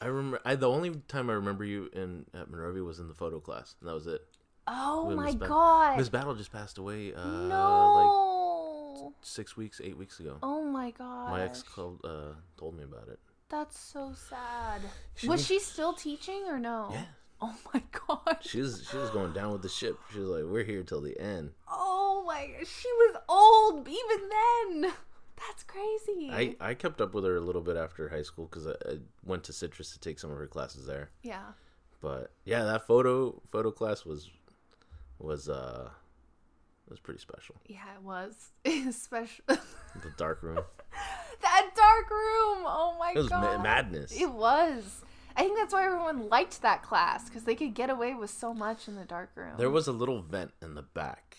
[0.00, 0.40] I remember.
[0.44, 3.74] I the only time I remember you in at Monrovia was in the photo class,
[3.80, 4.22] and that was it.
[4.70, 5.96] Oh my god!
[5.96, 7.14] Miss Battle just passed away.
[7.14, 9.12] Uh, like no.
[9.22, 10.36] six weeks, eight weeks ago.
[10.42, 11.30] oh my god.
[11.30, 13.18] My ex called, uh, told me about it.
[13.48, 14.82] That's so sad.
[15.14, 16.88] She was was- she still teaching or no?
[16.92, 17.04] Yeah.
[17.40, 18.38] Oh my god.
[18.42, 19.98] She was she was going down with the ship.
[20.12, 22.48] She was like, "We're here till the end." Oh my.
[22.64, 24.92] She was old even then.
[25.36, 26.30] That's crazy.
[26.32, 28.98] I, I kept up with her a little bit after high school because I, I
[29.24, 31.10] went to Citrus to take some of her classes there.
[31.22, 31.52] yeah.
[32.00, 34.30] But yeah, that photo photo class was
[35.18, 35.90] was uh
[36.88, 37.56] was pretty special.
[37.66, 38.50] Yeah, it was.
[38.94, 39.44] special.
[40.02, 40.58] The dark room.
[41.42, 42.64] that dark room.
[42.66, 43.18] Oh my god.
[43.18, 44.12] It was ma- madness.
[44.20, 45.02] It was.
[45.36, 48.52] I think that's why everyone liked that class because they could get away with so
[48.54, 49.54] much in the dark room.
[49.56, 51.38] There was a little vent in the back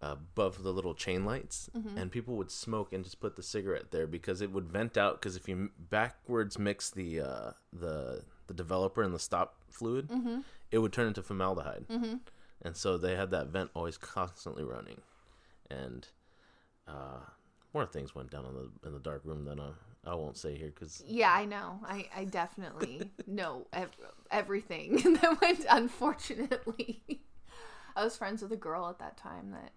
[0.00, 1.98] above the little chain lights, Mm-hmm.
[1.98, 5.20] and people would smoke and just put the cigarette there because it would vent out.
[5.20, 10.40] Because if you backwards mix the uh, the the developer and the stop fluid, Mm-hmm.
[10.70, 11.86] it would turn into formaldehyde,
[12.62, 15.00] and so they had that vent always constantly running,
[15.70, 16.08] and
[16.86, 17.20] uh,
[17.74, 19.70] more things went down in the in the dark room than I,
[20.06, 21.80] I won't say here because Yeah, I know.
[21.84, 23.96] I, I definitely know ev-
[24.30, 27.02] everything that went, unfortunately.
[27.96, 29.72] I was friends with a girl at that time that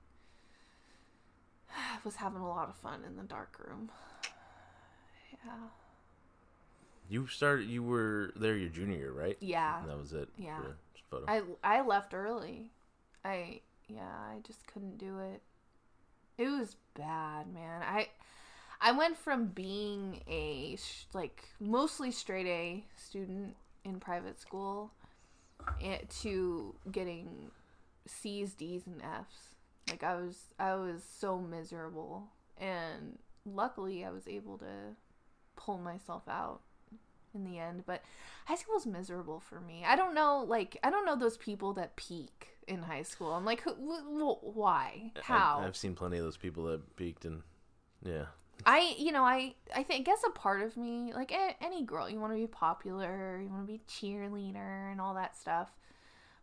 [2.05, 3.89] was having a lot of fun in the dark room.
[5.43, 5.53] Yeah.
[7.09, 9.37] you started you were there your junior year, right?
[9.39, 9.81] Yeah.
[9.81, 10.29] And that was it.
[10.37, 10.57] Yeah.
[10.57, 10.75] for
[11.11, 11.25] photo.
[11.27, 12.71] I, I left early.
[13.23, 15.41] I, yeah, I just couldn't do it.
[16.37, 17.83] It was bad, man.
[17.83, 18.07] I,
[18.79, 24.91] I went from being a sh- like mostly straight A student in private school
[25.83, 27.51] and to getting
[28.07, 29.55] C's, D's, and F's.
[29.89, 32.23] Like I was, I was so miserable,
[32.57, 34.95] and luckily I was able to
[35.55, 36.61] pull myself out
[37.33, 37.83] in the end.
[37.85, 38.03] But
[38.45, 39.83] high school was miserable for me.
[39.85, 43.31] I don't know, like I don't know those people that peak in high school.
[43.33, 44.03] I'm like, who, wh-
[44.43, 45.59] wh- why, how?
[45.61, 47.41] I, I've seen plenty of those people that peaked and
[48.03, 48.25] yeah.
[48.63, 52.07] I, you know, I, I think, guess a part of me, like a, any girl,
[52.07, 55.71] you want to be popular, you want to be cheerleader and all that stuff.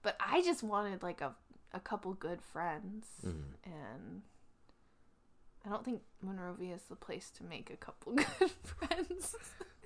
[0.02, 1.34] But I just wanted like a,
[1.72, 3.42] a couple good friends, Mhm.
[3.64, 4.22] and
[5.64, 9.36] I don't think Monrovia is the place to make a couple good friends.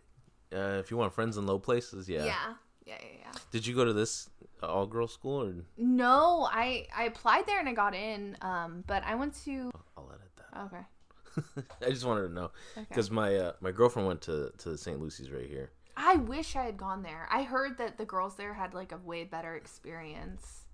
[0.53, 2.25] Uh, if you want friends in low places, yeah.
[2.25, 3.09] yeah, yeah, yeah.
[3.25, 3.33] yeah.
[3.51, 4.29] Did you go to this
[4.63, 9.03] all girls school or No, I, I applied there and I got in, um, but
[9.05, 9.71] I went to.
[9.97, 10.61] I'll edit that.
[10.67, 11.65] Okay.
[11.87, 12.87] I just wanted to know Okay.
[12.89, 15.01] because my uh, my girlfriend went to to St.
[15.01, 15.71] Lucy's right here.
[15.97, 17.27] I wish I had gone there.
[17.31, 20.65] I heard that the girls there had like a way better experience.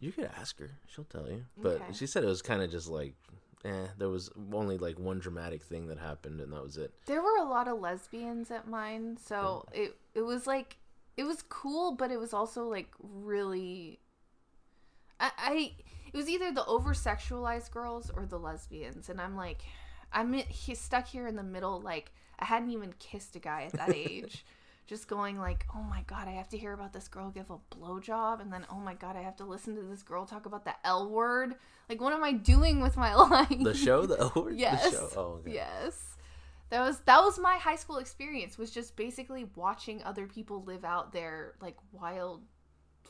[0.00, 1.44] You could ask her; she'll tell you.
[1.56, 1.92] But Okay.
[1.92, 3.14] she said it was kind of just like,
[3.64, 3.86] eh.
[3.96, 6.92] There was only like one dramatic thing that happened, and that was it.
[7.06, 10.76] There were a lot of lesbians at mine, so it it was like
[11.16, 14.00] it was cool, but it was also like really.
[15.20, 15.72] I, I
[16.12, 19.62] it was either the over sexualized girls or the lesbians, and I'm like,
[20.12, 21.80] I'm he's stuck here in the middle.
[21.80, 24.44] Like I hadn't even kissed a guy at that age.
[24.88, 27.58] Just going like, oh my god, I have to hear about this girl give a
[27.76, 30.64] blowjob, and then oh my god, I have to listen to this girl talk about
[30.64, 31.54] the L word.
[31.90, 33.48] Like, what am I doing with my life?
[33.62, 34.56] The show, the L word?
[34.56, 34.82] Yes.
[34.84, 35.08] The show.
[35.14, 35.52] Oh, okay.
[35.52, 36.16] Yes.
[36.70, 40.84] That was that was my high school experience was just basically watching other people live
[40.84, 42.42] out their like wild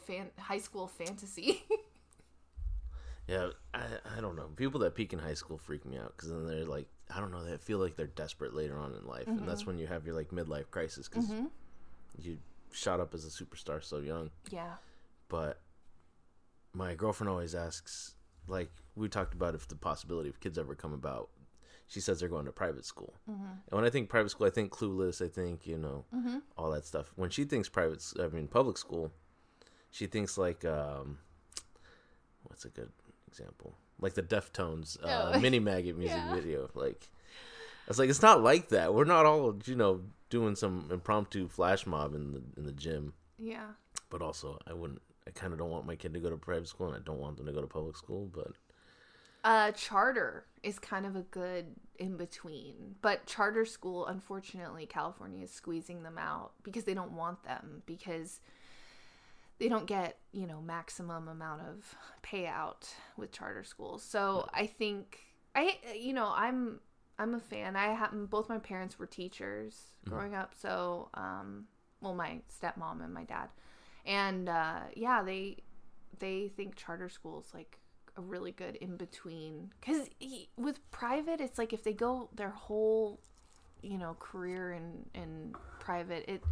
[0.06, 1.62] fan high school fantasy.
[3.26, 3.82] Yeah, I,
[4.16, 4.46] I don't know.
[4.56, 7.30] People that peak in high school freak me out because then they're like, I don't
[7.30, 9.46] know, they feel like they're desperate later on in life, and Mm-hmm.
[9.46, 11.30] that's when you have your like midlife crisis because
[12.18, 12.38] you
[12.72, 14.30] shot up as a superstar so young.
[14.50, 14.74] Yeah.
[15.28, 15.60] But
[16.74, 18.14] my girlfriend always asks,
[18.46, 21.30] like we talked about, if the possibility of kids ever come about.
[21.90, 23.44] She says they're going to private school, Mm-hmm.
[23.44, 25.24] and when I think private school, I think Clueless.
[25.24, 26.38] I think you know Mm-hmm.
[26.58, 27.10] all that stuff.
[27.16, 29.10] When she thinks private, I mean public school,
[29.90, 31.16] she thinks like um,
[32.42, 32.90] what's a good
[33.26, 33.74] example?
[33.98, 35.40] Like the Deftones uh, Oh.
[35.40, 36.34] mini maggot music Yeah.
[36.34, 36.68] video.
[36.74, 37.08] Like
[37.86, 38.92] I was like, it's not like that.
[38.92, 43.14] We're not all you know doing some impromptu flash mob in the in the gym.
[43.38, 43.68] Yeah.
[44.10, 45.02] But also, I wouldn't.
[45.26, 47.18] I kind of don't want my kid to go to private school, and I don't
[47.18, 48.30] want them to go to public school.
[48.32, 48.52] But
[49.44, 51.66] Uh, charter is kind of a good
[51.98, 57.44] in between, but charter school, unfortunately, California is squeezing them out because they don't want
[57.44, 58.40] them because
[59.58, 64.02] they don't get you know maximum amount of payout with charter schools.
[64.02, 65.18] So I think
[65.54, 66.80] I you know I'm
[67.18, 67.76] I'm a fan.
[67.76, 69.74] I happen both my parents were teachers
[70.08, 71.64] growing up, so um,
[72.00, 73.48] well my stepmom and my dad,
[74.06, 75.58] and uh, yeah they
[76.18, 77.78] they think charter schools like
[78.16, 80.08] a really good in between because
[80.56, 83.20] with private it's like if they go their whole
[83.80, 86.42] you know career in in private it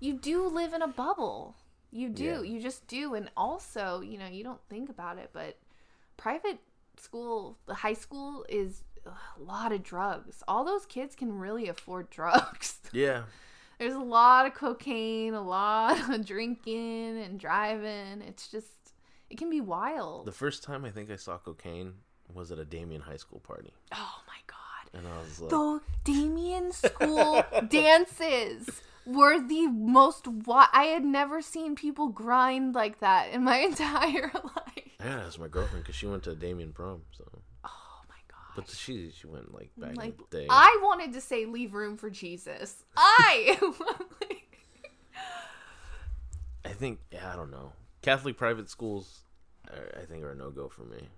[0.00, 1.56] you do live in a bubble.
[1.90, 2.24] You do.
[2.24, 2.42] Yeah.
[2.42, 3.14] you just do.
[3.14, 5.58] And also you know you don't think about it but
[6.16, 6.58] private
[6.98, 12.08] school the high school is a lot of drugs all those kids can really afford
[12.18, 13.22] drugs yeah,
[13.78, 18.68] there's a lot of cocaine a lot of drinking and driving it's just
[19.30, 21.94] it can be wild the first time I think I saw cocaine
[22.32, 24.98] was at a Damien High School party, Oh my god.
[24.98, 31.42] and I was like, The Damien school dances were the most wi- I had never
[31.42, 34.88] seen people grind like that in my entire life.
[35.00, 37.02] I gotta ask my girlfriend because she went to a Damien prom.
[37.12, 37.24] So,
[38.56, 40.46] but she she went like back Like in the day.
[40.50, 42.84] I wanted to say leave room for Jesus.
[42.96, 43.58] I
[46.64, 47.72] I think yeah, I don't know.
[48.02, 49.20] Catholic private schools,
[49.70, 51.08] are, I think, are a no go for me.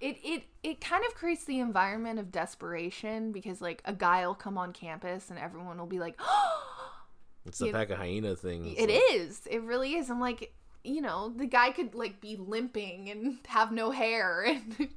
[0.00, 4.34] it it it kind of creates the environment of desperation because like a guy will
[4.34, 6.18] come on campus and everyone will be like
[7.46, 8.64] It's the You- pack of hyena thing.
[8.66, 9.40] It's It like- is.
[9.50, 10.08] It really is.
[10.08, 10.54] I'm like,
[10.84, 14.88] you know, the guy could like be limping and have no hair, and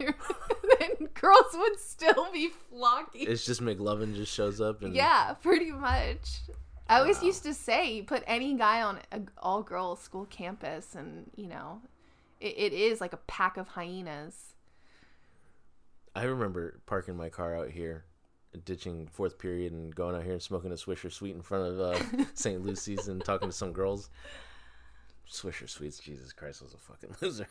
[0.00, 3.26] and girls would still be flocking.
[3.28, 6.40] It's just McLovin just shows up and yeah, pretty much.
[6.88, 7.26] I always Wow.
[7.26, 11.46] used to say, you put any guy on a all girls school campus, and you
[11.46, 11.80] know,
[12.40, 14.54] it, it is like a pack of hyenas.
[16.14, 18.04] I remember parking my car out here,
[18.64, 21.80] ditching fourth period and going out here and smoking a Swisher Sweet in front of
[21.80, 22.64] uh, St.
[22.64, 24.10] Lucy's and talking to some girls.
[25.30, 27.46] Swisher Sweets, Jesus Christ, was a fucking loser.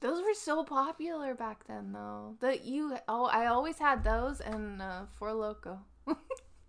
[0.00, 2.36] Those were so popular back then, though.
[2.40, 5.80] That you, oh, I always had those and uh, Four Loco.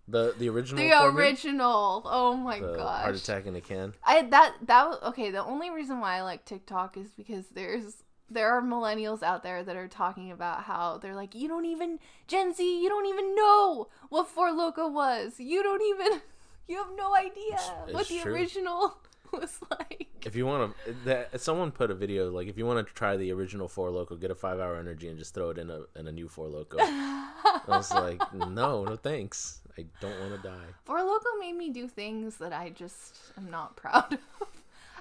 [0.08, 2.02] The the original The for me, original.
[2.04, 3.02] Oh my the gosh.
[3.02, 3.94] heart attack in a can.
[4.02, 5.30] I that that was okay.
[5.30, 9.62] The only reason why I like TikTok is because there's there are millennials out there
[9.62, 13.36] that are talking about how they're like, you don't even Gen Z, you don't even
[13.36, 15.34] know what Four Loco was.
[15.38, 16.20] You don't even
[16.66, 18.32] you have no idea It's- what the true.
[18.32, 18.98] original
[19.40, 20.08] was like.
[20.24, 23.16] If you want to, that someone put a video like if you want to try
[23.16, 25.82] the original Four Loco, get a five hour energy and just throw it in a
[25.96, 26.76] in a new Four Loco.
[26.80, 29.60] I was like, no, no thanks.
[29.78, 30.66] I don't want to die.
[30.84, 34.48] Four Loco made me do things that I just am not proud of.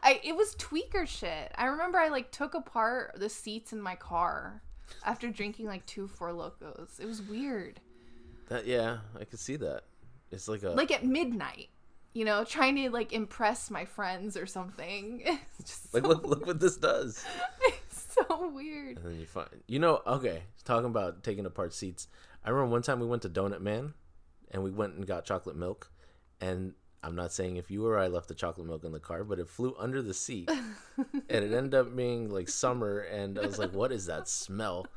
[0.01, 1.51] I it was tweaker shit.
[1.55, 4.61] I remember I like took apart the seats in my car
[5.03, 6.99] after drinking like two Four Locos.
[6.99, 7.81] It was weird.
[8.47, 9.83] That yeah, I could see that.
[10.31, 11.69] It's like a like at midnight
[12.13, 15.21] you know trying to like impress my friends or something
[15.59, 17.23] it's just like so, look look what this does.
[17.61, 22.07] it's so weird And then you find, you know, okay, talking about taking apart seats.
[22.43, 23.93] I remember one time we went to Donut Man,
[24.51, 25.91] and we went and got chocolate milk,
[26.41, 29.23] and I'm not saying if you or I left the chocolate milk in the car,
[29.23, 30.49] but it flew under the seat,
[30.97, 34.87] and it ended up being like summer, and I was like, what is that smell?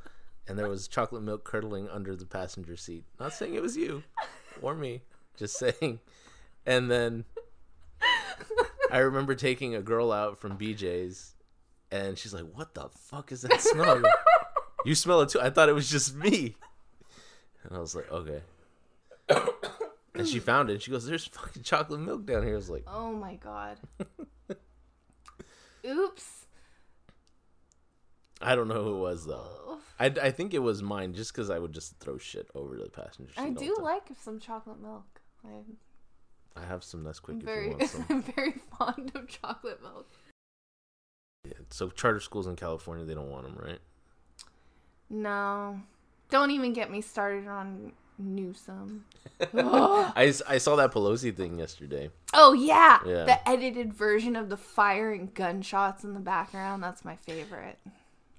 [0.49, 3.05] And there was chocolate milk curdling under the passenger seat.
[3.21, 4.03] Not saying it was you
[4.61, 5.03] or me,
[5.37, 6.01] just saying.
[6.67, 7.25] And then
[8.91, 11.35] I remember taking a girl out from BJ's,
[11.91, 14.03] and she's like, "What the fuck is that smell?"
[14.85, 15.41] You smell it too.
[15.41, 16.57] I thought it was just me,
[17.65, 18.43] and I was like, "Okay."
[20.15, 20.75] and she found it.
[20.75, 23.79] And she goes, "There's fucking chocolate milk down here." I was like, oh my god
[25.87, 26.47] oops
[28.41, 29.79] "I don't know who it was though.
[29.99, 32.89] I, I think it was mine, just because I would just throw shit over the
[32.89, 35.77] passenger i do like some chocolate milk i'm
[36.57, 38.05] I have some Nesquik if you want some.
[38.11, 40.09] i'm very fond of chocolate milk
[41.47, 43.79] Yeah, So charter schools in California, they don't want them, right?
[45.11, 45.81] no
[46.31, 49.05] don't even get me started on Newsom.
[49.55, 52.11] I, I saw that Pelosi thing yesterday.
[52.33, 53.01] Oh yeah.
[53.05, 53.25] Yeah.
[53.25, 56.83] the edited version of the fire and gunshots in the background.
[56.83, 57.79] That's my favorite.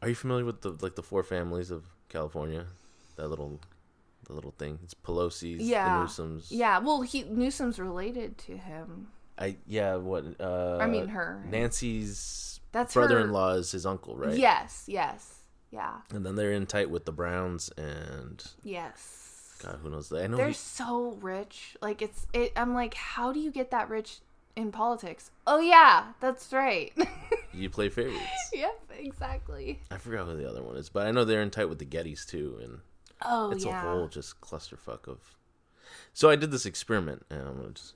[0.02, 2.66] Are you familiar with the like the four families of California?
[3.16, 3.60] That little
[4.34, 4.80] the little thing.
[4.84, 6.04] It's Pelosi's, Yeah.
[6.06, 6.48] Newsoms.
[6.50, 9.08] Yeah, well, he Newsom's related to him.
[9.38, 11.44] I yeah, what uh I mean, her.
[11.50, 14.38] Nancy's That's brother-in-law is his uncle, right?
[14.38, 15.40] Yes, yes,
[15.72, 19.56] yeah, And then they're in tight with the Browns and yes.
[19.62, 20.12] God, who knows?
[20.12, 21.78] I know They're he- so rich.
[21.82, 22.52] Like it's it.
[22.56, 24.20] I'm like, how do you get that rich
[24.56, 25.32] in politics?
[25.48, 26.92] Oh yeah, that's right.
[27.54, 28.22] you play favorites.
[28.54, 29.80] yep, exactly.
[29.90, 31.86] I forgot who the other one is, but I know they're in tight with the
[31.86, 32.80] Gettys too, and
[33.22, 33.80] Oh it's yeah.
[33.80, 35.20] a whole just clusterfuck of.
[36.14, 37.94] So I did this experiment, and I'm gonna just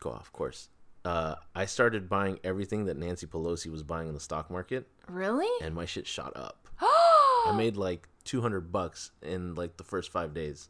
[0.00, 0.68] go off course.
[1.04, 5.48] Uh, I started buying everything that Nancy Pelosi was buying in the stock market, Really?
[5.64, 6.68] and my shit shot up.
[6.80, 10.68] I made like two hundred bucks in like the first five days.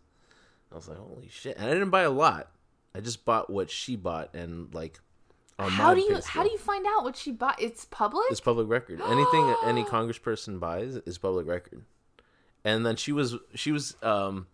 [0.71, 1.57] I was like, holy shit!
[1.59, 2.51] And I didn't buy a lot.
[2.95, 5.01] I just bought what she bought, and like
[5.59, 7.61] on how my do you pay how do you find out what she bought?
[7.61, 8.25] It's public.
[8.31, 9.01] It's public record.
[9.03, 11.85] Anything any congressperson buys is public record.
[12.65, 14.47] And then she was she was um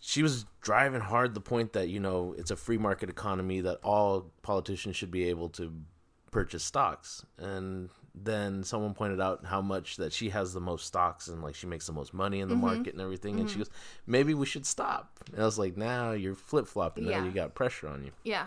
[0.00, 3.78] she was driving hard the point that you know it's a free market economy that
[3.84, 5.72] all politicians should be able to
[6.32, 7.24] purchase stocks.
[7.38, 11.54] And then someone pointed out how much that she has the most stocks and like
[11.54, 13.38] she makes the most money in the market and everything.
[13.40, 13.70] And she goes
[14.06, 15.20] maybe we should stop.
[15.32, 17.04] And i was like now you're flip-flopping.
[17.04, 17.20] Yeah.
[17.20, 18.10] now you got pressure on you.
[18.24, 18.46] Yeah.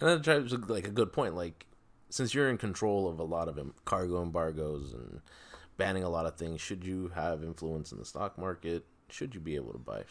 [0.00, 1.34] and that drives like a good point.
[1.36, 1.66] Like,
[2.10, 5.20] since you're in control of a lot of cargo embargoes and
[5.76, 8.84] banning a lot of things, should you have influence in the stock market?
[9.08, 10.04] Should you be able to buy?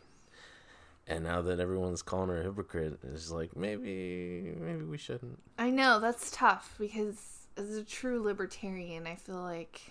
[1.07, 5.39] And now that everyone's calling her a hypocrite, it's like maybe maybe we shouldn't.
[5.57, 9.81] I know that's tough because as a true libertarian, I feel like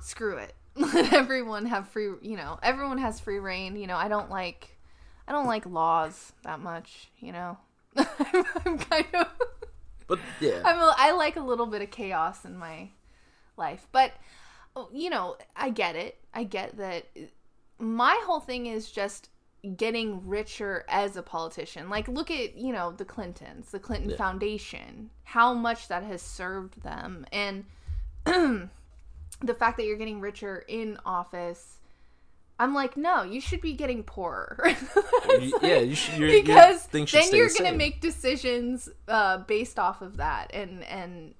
[0.00, 0.54] screw it.
[0.76, 3.76] Let everyone have free, you know, everyone has free reign.
[3.76, 4.76] You know, I don't like,
[5.26, 7.08] I don't like laws that much.
[7.18, 7.58] You know,
[7.96, 8.06] I'm,
[8.66, 9.26] I'm kind of,
[10.06, 12.90] But yeah, I'm, a, I like a little bit of chaos in my
[13.56, 14.12] life, but
[14.92, 16.18] you know, I get it.
[16.34, 17.06] I get that.
[17.78, 19.28] My whole thing is just
[19.76, 21.90] getting richer as a politician.
[21.90, 24.16] Like, look at, you know, the Clintons, the Clinton Yeah.
[24.16, 27.26] Foundation, how much that has served them.
[27.32, 27.64] And
[28.24, 31.78] the fact that you're getting richer in office,
[32.58, 34.58] I'm like, no, you should be getting poorer.
[35.40, 36.18] You- yeah, you should.
[36.18, 37.76] Your, your because should then you're the gonna same.
[37.78, 41.34] make decisions uh, based off of that, and and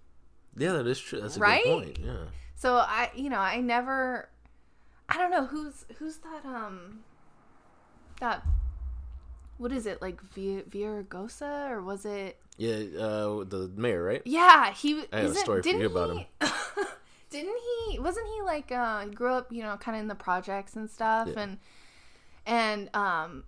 [0.56, 1.20] Yeah, that is true.
[1.20, 1.64] That's a Right?
[1.64, 1.98] good point.
[1.98, 2.24] Yeah.
[2.60, 4.28] So I, you know, I never,
[5.08, 6.98] I don't know who's who's that um,
[8.20, 8.44] that,
[9.56, 12.38] what is it like Via Viragosa or was it?
[12.58, 14.20] Yeah, uh, the mayor, right?
[14.26, 15.04] Yeah, he.
[15.10, 16.28] I have a story for you about he,
[17.30, 17.56] didn't
[17.88, 17.98] he?
[17.98, 21.28] Wasn't he like uh grew up, you know, kind of in the projects and stuff,
[21.32, 21.40] Yeah.
[21.40, 21.58] and
[22.44, 23.44] and um.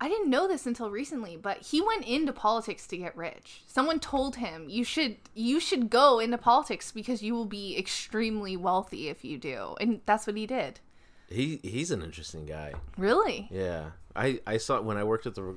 [0.00, 3.62] I didn't know this until recently, but he went into politics to get rich.
[3.66, 8.56] Someone told him, "You should you should go into politics because you will be extremely
[8.56, 10.80] wealthy if you do." And that's what he did.
[11.28, 12.74] He he's an interesting guy.
[12.98, 13.48] Really?
[13.50, 15.56] Yeah, I I saw when I worked at the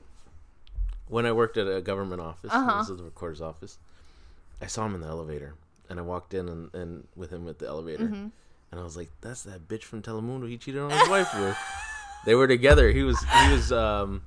[1.07, 2.51] when I worked at a government office.
[2.53, 2.79] Uh-huh.
[2.79, 3.77] This is the recorder's office.
[4.61, 5.55] I saw him in the elevator,
[5.89, 8.27] and I walked in and, and with him at the elevator, Mm-hmm.
[8.71, 10.47] and I was like, "That's that bitch from Telemundo.
[10.47, 11.57] He cheated on his wife with."
[12.25, 12.91] They were together.
[12.91, 14.23] He was he was um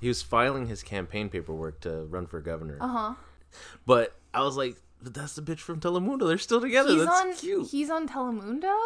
[0.00, 2.78] he was filing his campaign paperwork to run for governor.
[2.80, 3.14] Uh-huh.
[3.86, 6.26] But I was like, "But that's the bitch from Telemundo.
[6.28, 6.90] They're still together.
[6.90, 8.76] He's that's on cute." he's on Telemundo?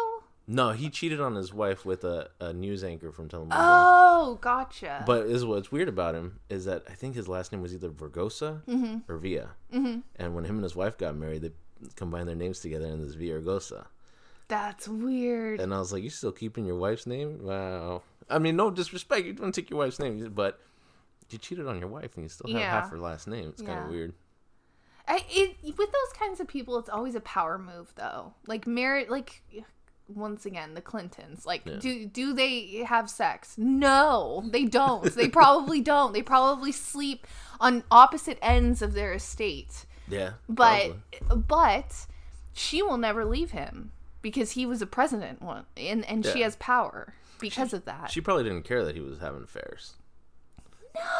[0.47, 3.53] No, he cheated on his wife with a, a news anchor from Telemundo.
[3.53, 5.03] Oh, gotcha.
[5.07, 7.89] But is what's weird about him is that I think his last name was either
[7.89, 9.11] Vergosa Mm-hmm.
[9.11, 9.49] or Villa.
[9.73, 9.99] Mm-hmm.
[10.17, 11.51] And when him and his wife got married, they
[11.95, 13.85] combined their names together and this Villaraigosa.
[14.47, 15.59] That's weird.
[15.59, 17.39] And I was like, "You still keeping your wife's name?
[17.43, 19.25] Wow." I mean, no disrespect.
[19.25, 20.59] You don't take your wife's name, but
[21.29, 22.69] you cheated on your wife and you still have Yeah.
[22.81, 23.49] half her last name.
[23.49, 24.13] It's kind of weird.
[25.07, 28.33] I, it, with those kinds of people, it's always a power move, though.
[28.47, 29.43] Like merit, like
[30.07, 31.45] once again, the Clintons.
[31.45, 31.77] Like, Yeah.
[31.79, 33.55] do do they have sex?
[33.57, 35.03] No, they don't.
[35.15, 36.13] they probably don't.
[36.13, 37.27] They probably sleep
[37.59, 39.85] on opposite ends of their estate.
[40.07, 40.93] Yeah, But
[41.27, 41.43] probably.
[41.47, 42.05] but
[42.53, 46.55] she will never leave him because he was a president one, and and she has
[46.57, 48.09] power because of that.
[48.11, 49.95] she probably didn't care that he was having affairs.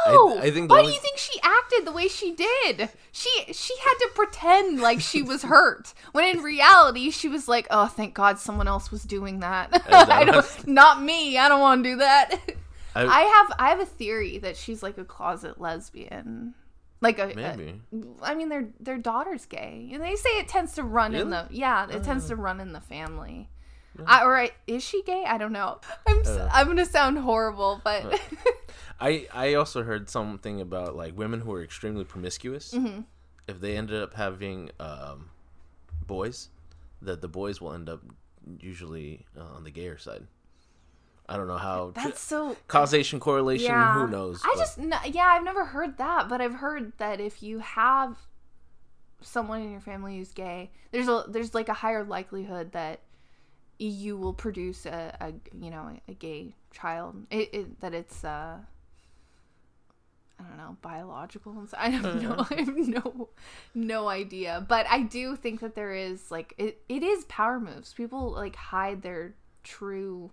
[0.08, 0.38] No.
[0.38, 2.90] I, I think Why only, do you think she acted the way she did?
[3.12, 7.68] She she had to pretend like she was hurt when in reality she was like,
[7.70, 9.70] "Oh, thank God someone else was doing that.
[9.92, 11.38] I don't, not me.
[11.38, 12.36] I don't want to do that."
[12.96, 16.54] I- I have I have a theory that she's like a closet lesbian.
[17.02, 17.82] Like a, a- maybe
[18.22, 21.48] I mean, their their daughter's gay, and they say it tends to run in the
[21.52, 22.30] yeah, it tends oh.
[22.30, 23.50] to run in the family.
[24.06, 25.24] I, or I, is she gay?
[25.28, 25.80] I don't know.
[26.08, 26.50] I'm Uh.
[26.54, 28.20] am gonna sound horrible, but
[29.00, 32.74] I I also heard something about like women who are extremely promiscuous.
[32.74, 33.02] Mm-hmm.
[33.48, 35.30] If they ended up having um,
[36.06, 36.50] boys,
[37.02, 38.02] that the boys will end up
[38.60, 40.26] usually uh, on the gayer side.
[41.28, 42.56] I don't know how that's so.
[42.68, 43.68] causation correlation.
[43.68, 44.42] Yeah, Who knows?
[44.44, 47.60] I but- just n- yeah, I've never heard that, but I've heard that if you
[47.60, 48.18] have
[49.22, 53.00] someone in your family who's gay, there's a there's like a higher likelihood that
[53.80, 57.26] you will produce a, a you know a, gay child.
[57.30, 58.58] It, it that it's uh
[60.40, 61.54] I don't know biological.
[61.54, 62.46] and so- I don't know.
[62.50, 63.30] I have no
[63.74, 66.82] no idea, but I do think that there is like it.
[66.90, 67.94] It is power moves.
[67.94, 70.32] People like hide their true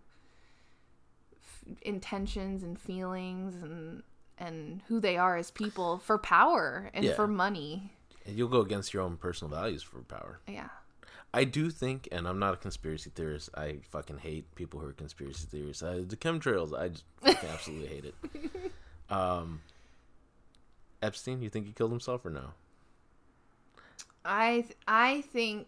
[1.36, 4.02] f- intentions and feelings and
[4.38, 7.14] and who they are as people for power and Yeah.
[7.14, 7.92] for money.
[8.26, 10.40] you'll go against your own personal values for power.
[10.48, 10.68] Yeah.
[11.34, 13.48] I do think, and I'm not a conspiracy theorist.
[13.54, 15.82] I fucking hate people who are conspiracy theorists.
[15.82, 17.04] I, the chemtrails, I just
[17.44, 18.14] absolutely hate it.
[19.08, 19.60] Um,
[21.02, 22.50] Epstein, you think he killed himself or no?
[24.24, 25.66] I th- I think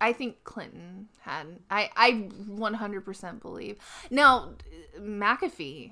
[0.00, 2.12] I think Clinton had I I
[2.48, 3.76] 100% believe.
[4.10, 4.50] Now
[4.98, 5.90] McAfee,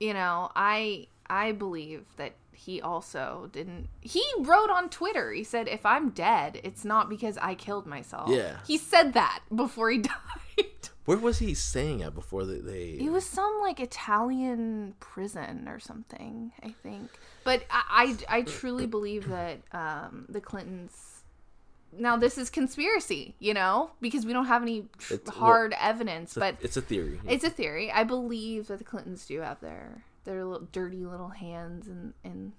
[0.00, 5.32] you know, I I believe that he also didn't he wrote on Twitter.
[5.32, 8.30] He said if I'm dead, it's not because I killed myself.
[8.30, 8.58] Yeah.
[8.66, 9.98] He said that before he
[10.58, 10.66] died.
[11.04, 12.60] Where was he staying at before they?
[12.60, 17.10] they It was some like Italian prison or something, I think.
[17.44, 21.10] But I, I, I truly believe that um, the Clintons.
[21.96, 25.74] Now this is conspiracy, you know, because we don't have any tr- It's- well, hard
[25.78, 27.20] evidence, it's a, but it's a theory.
[27.28, 27.92] it's a theory.
[27.92, 32.52] I believe that the Clintons do have their their little dirty little hands and and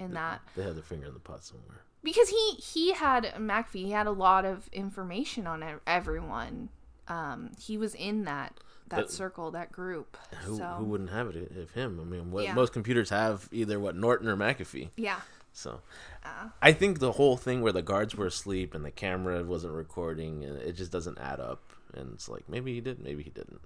[0.00, 1.82] and that they had their finger in the pot somewhere.
[2.02, 3.84] because he he had McAfee.
[3.86, 6.68] He had a lot of information on everyone.
[7.08, 8.54] Um, he was in that
[8.88, 10.16] that But- circle, that group.
[10.42, 11.98] Who, so who wouldn't have it if him?
[12.00, 12.52] I mean, what, Yeah.
[12.54, 14.90] most computers have either what Norton or McAfee.
[14.96, 15.20] yeah.
[15.54, 15.80] So,
[16.24, 16.48] Uh.
[16.62, 20.44] I think the whole thing where the guards were asleep and the camera wasn't recording,
[20.44, 21.72] uh, it just doesn't add up.
[21.94, 23.60] And it's like maybe he did, maybe he didn't.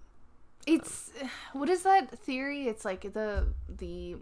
[0.66, 1.12] It's
[1.52, 2.66] what is that theory?
[2.66, 4.16] It's like the the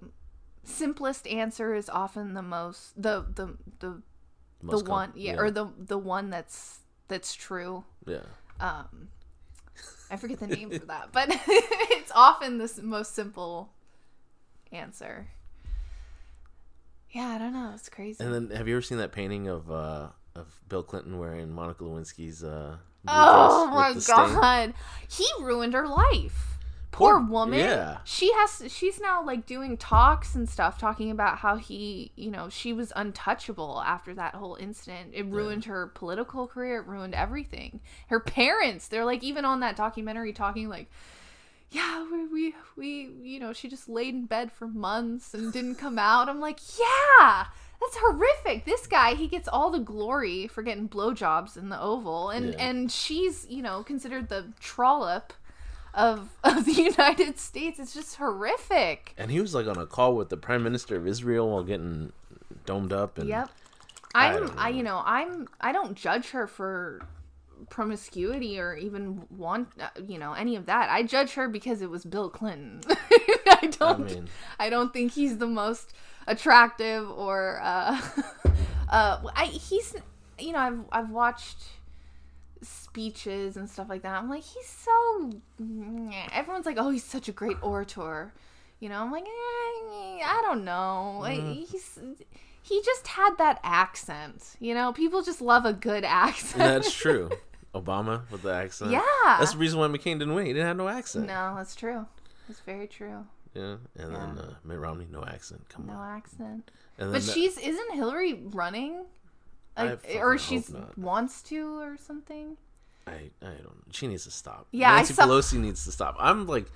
[0.62, 4.02] simplest answer is often the most the the the
[4.62, 7.84] the com- one yeah, or the the one that's that's true.
[8.06, 8.20] yeah.
[8.60, 9.08] Um
[10.10, 13.72] I forget the name for that, but it's often the most simple
[14.70, 15.28] answer.
[17.10, 17.72] Yeah, I don't know.
[17.74, 18.22] It's crazy.
[18.22, 21.84] And then, have you ever seen that painting of uh, of Bill Clinton wearing Monica
[21.84, 22.76] Lewinsky's uh,
[23.08, 24.34] oh my with the stain?
[24.34, 24.74] god.
[25.08, 26.58] He ruined her life.
[26.90, 27.58] Poor, Poor- woman.
[27.58, 27.98] yeah.
[28.04, 32.48] She has she's now like doing talks and stuff talking about how he, you know,
[32.48, 35.10] she was untouchable after that whole incident.
[35.12, 37.80] It ruined her political career, it ruined everything.
[38.08, 40.88] Her parents, they're like even on that documentary talking like
[41.70, 45.74] yeah, we, we, we, you know, she just laid in bed for months and didn't
[45.74, 46.28] come out.
[46.28, 47.46] I'm like, yeah,
[47.84, 48.64] that's horrific.
[48.64, 52.66] This guy, he gets all the glory for getting blowjobs in the Oval, and Yeah.
[52.66, 55.32] and she's, you know, considered the trollop
[55.92, 57.78] of of the United States.
[57.78, 59.14] It's just horrific.
[59.16, 62.12] And he was like on a call with the Prime Minister of Israel while getting
[62.66, 63.18] domed up.
[63.18, 63.50] And Yep.
[64.14, 67.02] I I'm, don't I, you know, I'm, I don't judge her for
[67.70, 70.90] promiscuity or even want, uh, you know, any of that.
[70.90, 72.80] I judge her because it was Bill Clinton.
[73.48, 74.28] I I don't, mean,
[74.58, 75.92] I don't think he's the most
[76.26, 78.00] attractive or, uh,
[78.88, 79.94] uh, I, he's,
[80.38, 81.58] you know, I've, I've watched
[82.62, 84.14] speeches and stuff like that.
[84.14, 85.30] I'm like, he's so,
[86.32, 88.32] everyone's like, oh, he's such a great orator.
[88.80, 89.26] You know, I'm like, eh,
[90.24, 91.18] I don't know.
[91.20, 91.98] Like, He's,
[92.62, 94.56] he just had that accent.
[94.60, 96.58] You know, people just love a good accent.
[96.58, 97.30] that's true.
[97.74, 98.90] Obama with the accent.
[98.90, 99.02] yeah.
[99.24, 100.46] That's the reason why McCain didn't win.
[100.46, 101.26] He didn't have no accent.
[101.26, 102.06] no, that's true.
[102.48, 103.26] That's very true.
[103.54, 103.76] Yeah.
[103.96, 105.68] And then uh, Mitt Romney, no accent.
[105.68, 105.98] Come No on.
[105.98, 106.70] No accent.
[106.98, 109.04] But the- she's isn't Hillary running?
[109.76, 110.96] Like, or she's not.
[110.96, 112.56] wants to or something.
[113.06, 113.84] I I don't.
[113.90, 114.66] She needs to stop.
[114.70, 116.16] Yeah, Nancy saw- Pelosi needs to stop.
[116.18, 116.66] I'm like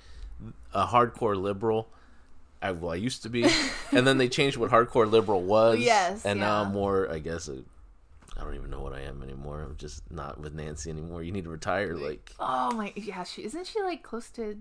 [0.73, 1.89] a hardcore liberal.
[2.61, 3.43] I well, I used to be,
[3.91, 5.79] and then they changed what hardcore liberal was.
[5.79, 6.61] Yes, and now.
[6.63, 7.09] I'm more.
[7.09, 7.59] I guess I
[8.39, 9.61] I don't even know what I am anymore.
[9.61, 11.23] I'm just not with Nancy anymore.
[11.23, 11.95] You need to retire.
[11.95, 14.57] Like Oh my yeah, she isn't she like close to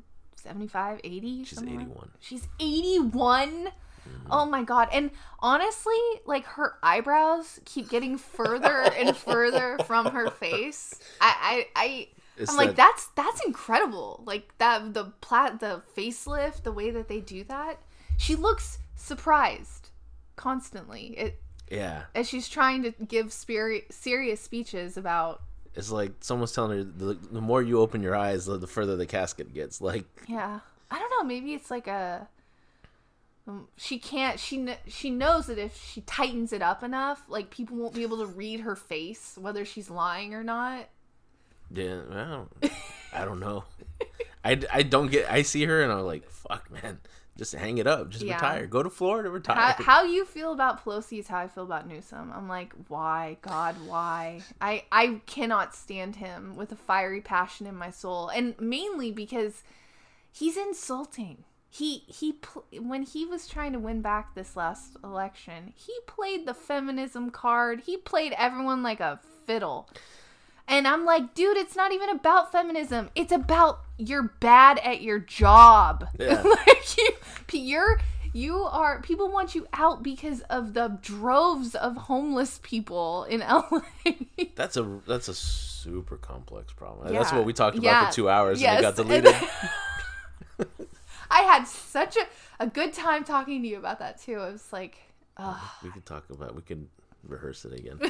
[0.48, 1.44] 75, 80?
[1.44, 1.80] she's somewhere?
[1.82, 2.10] 81.
[2.20, 3.48] She's 81.
[3.48, 4.28] Mm-hmm.
[4.30, 4.88] Oh my god.
[4.92, 5.94] And honestly,
[6.24, 10.94] like her eyebrows keep getting further and further from her face.
[11.20, 14.22] I I, I It's I'm like that- that's that's incredible.
[14.26, 17.80] Like that the plat the facelift, the way that they do that.
[18.16, 19.90] She looks surprised
[20.36, 21.14] constantly.
[21.18, 21.40] It
[21.70, 25.42] Yeah, as she's trying to give spirit, serious speeches about
[25.78, 28.96] It's like someone's telling her the, the more you open your eyes, the, the further
[28.96, 29.80] the casket gets.
[29.80, 30.60] Like, Yeah.
[30.90, 31.22] I don't know.
[31.24, 32.26] Maybe it's like a.
[33.46, 34.40] um, She can't.
[34.40, 38.02] She kn- she knows that if she tightens it up enough, like people won't be
[38.02, 40.88] able to read her face whether she's lying or not.
[41.70, 42.72] yeah, I don't,
[43.12, 43.64] I don't know.
[44.44, 45.30] I, I don't get.
[45.30, 46.98] I see her and I'm like, fuck, man,
[47.38, 48.34] just hang it up, just Yeah.
[48.34, 49.56] retire, go to Florida, retire.
[49.56, 52.32] How, how you feel about Pelosi is how I feel about Newsom.
[52.34, 54.42] I'm like, why, God, why?
[54.60, 59.62] I I cannot stand him with a fiery passion in my soul, and mainly because
[60.30, 61.44] he's insulting.
[61.70, 66.44] He he pl- when he was trying to win back this last election, he played
[66.46, 67.82] the feminism card.
[67.86, 69.88] He played everyone like a fiddle.
[70.68, 73.08] And I'm like, dude, it's not even about feminism.
[73.14, 76.06] It's about you're bad at your job.
[76.20, 76.42] Yeah.
[76.42, 77.10] like you,
[77.52, 78.00] you're
[78.34, 83.80] you are people want you out because of the droves of homeless people in LA.
[84.54, 87.12] That's a that's a super complex problem.
[87.12, 88.06] That's what we talked about Yeah.
[88.10, 88.70] for two hours Yes.
[88.70, 89.34] and it got deleted.
[91.30, 92.26] I had such a,
[92.60, 94.34] a good time talking to you about that too.
[94.36, 94.96] I was like,
[95.36, 95.56] ugh.
[95.82, 96.54] we could talk about.
[96.54, 96.88] We could
[97.28, 98.00] rehearse it again.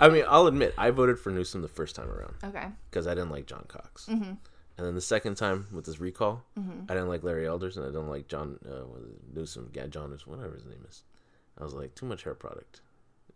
[0.00, 2.66] I mean, I'll admit, I voted for Newsom the first time around okay.
[2.90, 4.22] because I didn't like John Cox, Mm-hmm.
[4.24, 4.38] and
[4.86, 6.44] then the second time with this recall,
[6.88, 9.70] I didn't like Larry Elders and I didn't like John uh, what is it, Newsom,
[9.74, 11.02] yeah, John whatever his name is.
[11.58, 12.80] I was like, too much hair product.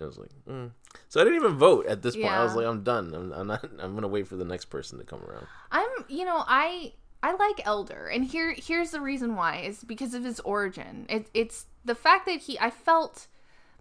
[0.00, 0.70] I was like, mm.
[1.08, 2.28] so I didn't even vote at this point.
[2.28, 3.14] I was like, I'm done.
[3.14, 3.64] I'm, I'm not.
[3.78, 5.46] I'm gonna wait for the next person to come around.
[5.70, 10.14] I'm, you know, I I like Elder, and here here's the reason why is because
[10.14, 11.06] of his origin.
[11.08, 13.28] It, it's the fact that he I felt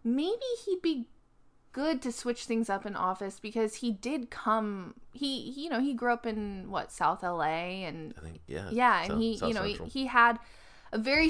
[0.03, 1.07] maybe he'd be
[1.73, 5.93] good to switch things up in office because he did come he you know he
[5.93, 9.47] grew up in what South LA and I think, yeah, yeah and South- he South
[9.49, 10.39] you know he, he had
[10.91, 11.27] a very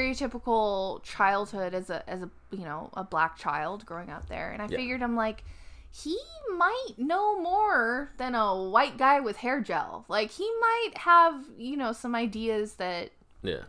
[0.00, 4.62] stereotypical childhood as a as a you know a black child growing up there and
[4.62, 4.76] i Yeah.
[4.76, 5.44] figured i'm like
[5.92, 6.16] he
[6.56, 11.76] might know more than a white guy with hair gel like he might have you
[11.76, 13.10] know some ideas that
[13.42, 13.62] yeah.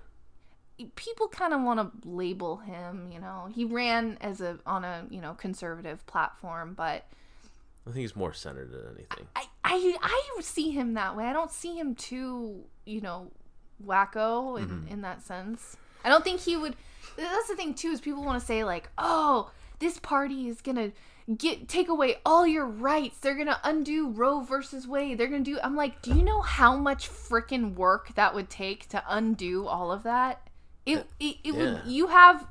[0.96, 5.06] People kind of want to label him you know he ran as a on a
[5.10, 7.06] you know conservative platform but
[7.88, 9.28] I think he's more centered than anything.
[9.36, 11.26] I, I I see him that way.
[11.26, 13.32] I don't see him too, you know,
[13.84, 14.88] wacko in, Mm-hmm.
[14.88, 15.78] in that sense.
[16.06, 16.76] I don't think he would.
[17.18, 20.92] That's the thing too is people want to say like, oh, this party is gonna
[21.38, 23.18] get take away all your rights.
[23.18, 25.18] They're gonna undo Roe versus Wade.
[25.18, 25.58] They're gonna do.
[25.64, 29.92] I'm like, do you know how much freaking work that would take to undo all
[29.92, 30.48] of that?
[30.86, 31.82] It it, it would.
[31.86, 32.48] You have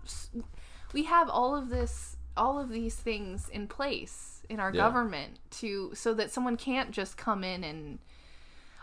[0.93, 4.83] we have all of this all of these things in place in our Yeah.
[4.83, 7.99] government to so that someone can't just come in and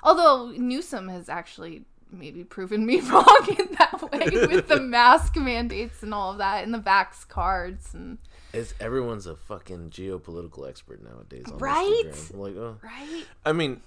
[0.04, 6.04] although Newsom has actually maybe proven me wrong in that way with the mask mandates
[6.04, 8.18] and all of that and the vax cards and
[8.54, 11.46] It's everyone's a fucking geopolitical expert nowadays.
[11.52, 12.04] On Right?
[12.34, 12.78] Like, oh.
[12.82, 13.82] right I mean,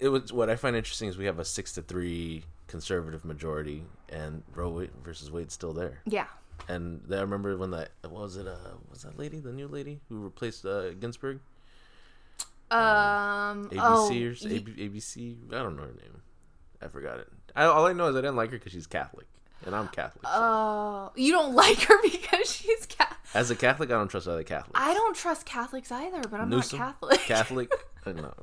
[0.00, 3.82] it was what I find interesting is we have a six to three conservative majority,
[4.10, 6.00] and Roe Wade versus Wade's still there.
[6.06, 6.26] yeah
[6.68, 8.46] And I remember when that what was it?
[8.46, 8.56] Uh,
[8.90, 11.40] was that lady the new lady who replaced uh, Ginsburg?
[12.70, 15.36] um ABC oh, or y- ABC?
[15.50, 16.22] I don't know her name.
[16.82, 17.28] I forgot it.
[17.56, 19.26] I, all I know is I didn't like her because she's Catholic,
[19.64, 20.24] and I'm Catholic.
[20.24, 20.30] so.
[20.34, 23.18] oh you don't like her because she's Catholic.
[23.34, 24.78] As a Catholic, I don't trust other Catholics.
[24.78, 27.72] I don't trust Catholics either but I'm Newsom, not Catholic Catholic,
[28.06, 28.34] I know.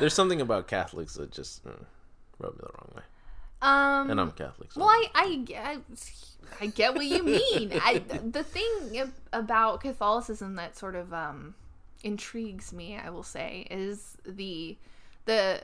[0.00, 1.84] There's something about Catholics that just mm,
[2.38, 3.02] rub me the wrong way,
[3.64, 4.72] um and I'm Catholic.
[4.72, 5.78] So Well, I, I, I,
[6.60, 7.72] I get what you mean.
[7.82, 11.54] I, the thing about Catholicism that sort of um,
[12.02, 14.76] intrigues me, I will say, is the
[15.24, 15.62] the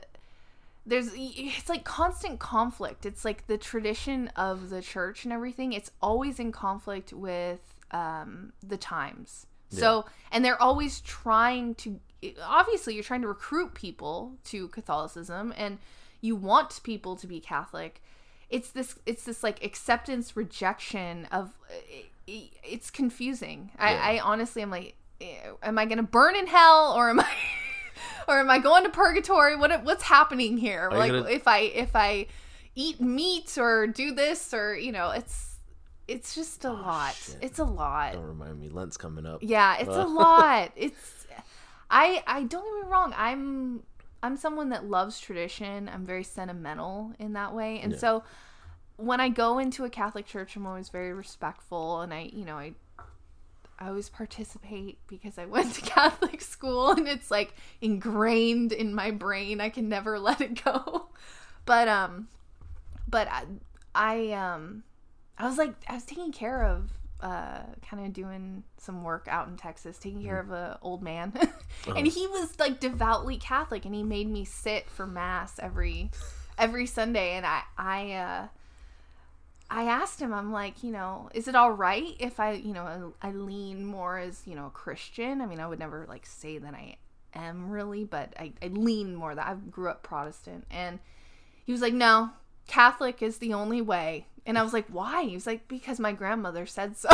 [0.85, 3.05] there's it's like constant conflict.
[3.05, 5.73] It's like the tradition of the church and everything.
[5.73, 9.45] It's always in conflict with um, the times.
[9.73, 11.99] So, and they're always trying to
[12.43, 15.77] obviously you're trying to recruit people to Catholicism and
[16.21, 18.01] you want people to be Catholic.
[18.49, 21.57] It's this it's this like acceptance rejection of
[22.27, 23.71] it, it's confusing.
[23.75, 23.85] Yeah.
[23.85, 27.19] I, I honestly am like eh, am I going to burn in hell or am
[27.19, 27.27] I
[28.27, 29.55] or am I going to purgatory?
[29.55, 30.89] What what's happening here?
[30.91, 32.27] you Like gonna- if I if I
[32.75, 35.47] eat meat or do this or you know, it's
[36.07, 37.13] it's just a lot.
[37.13, 37.37] shit.
[37.41, 38.13] It's a lot.
[38.13, 38.67] don't remind me.
[38.69, 39.39] Lent's coming up.
[39.41, 40.07] Yeah, it's a Uh.
[40.09, 40.71] lot.
[40.75, 41.25] It's
[41.89, 43.13] I I don't get me wrong.
[43.17, 43.83] I'm
[44.23, 45.89] I'm someone that loves tradition.
[45.91, 47.79] I'm very sentimental in that way.
[47.79, 47.97] And Yeah.
[47.97, 48.23] so
[48.97, 52.57] when I go into a Catholic church, I'm always very respectful and I, you know,
[52.57, 52.73] I
[53.79, 59.09] I always participate because I went to Catholic school and it's like ingrained in my
[59.09, 59.59] brain.
[59.59, 61.07] I can never let it go.
[61.65, 62.27] But um
[63.09, 63.43] but I,
[63.95, 64.83] I um
[65.37, 66.91] I was like I was taking care of
[67.21, 70.51] uh, kind of doing some work out in Texas, taking care Mm-hmm.
[70.51, 71.33] of an old man,
[71.87, 71.95] Uh-huh.
[71.95, 76.11] and he was like devoutly Catholic, and he made me sit for mass every
[76.57, 78.47] every Sunday, and I I uh,
[79.69, 83.13] I asked him, I'm like, you know, is it all right if I, you know,
[83.21, 85.41] I, I lean more as you know a Christian?
[85.41, 86.97] I mean, I would never like say that I
[87.33, 90.99] am really, but I, I lean more that I grew up Protestant, and
[91.65, 92.31] he was like, no,
[92.67, 94.27] Catholic is the only way.
[94.45, 95.23] And I was like, why?
[95.23, 97.09] He was like, because my grandmother said so.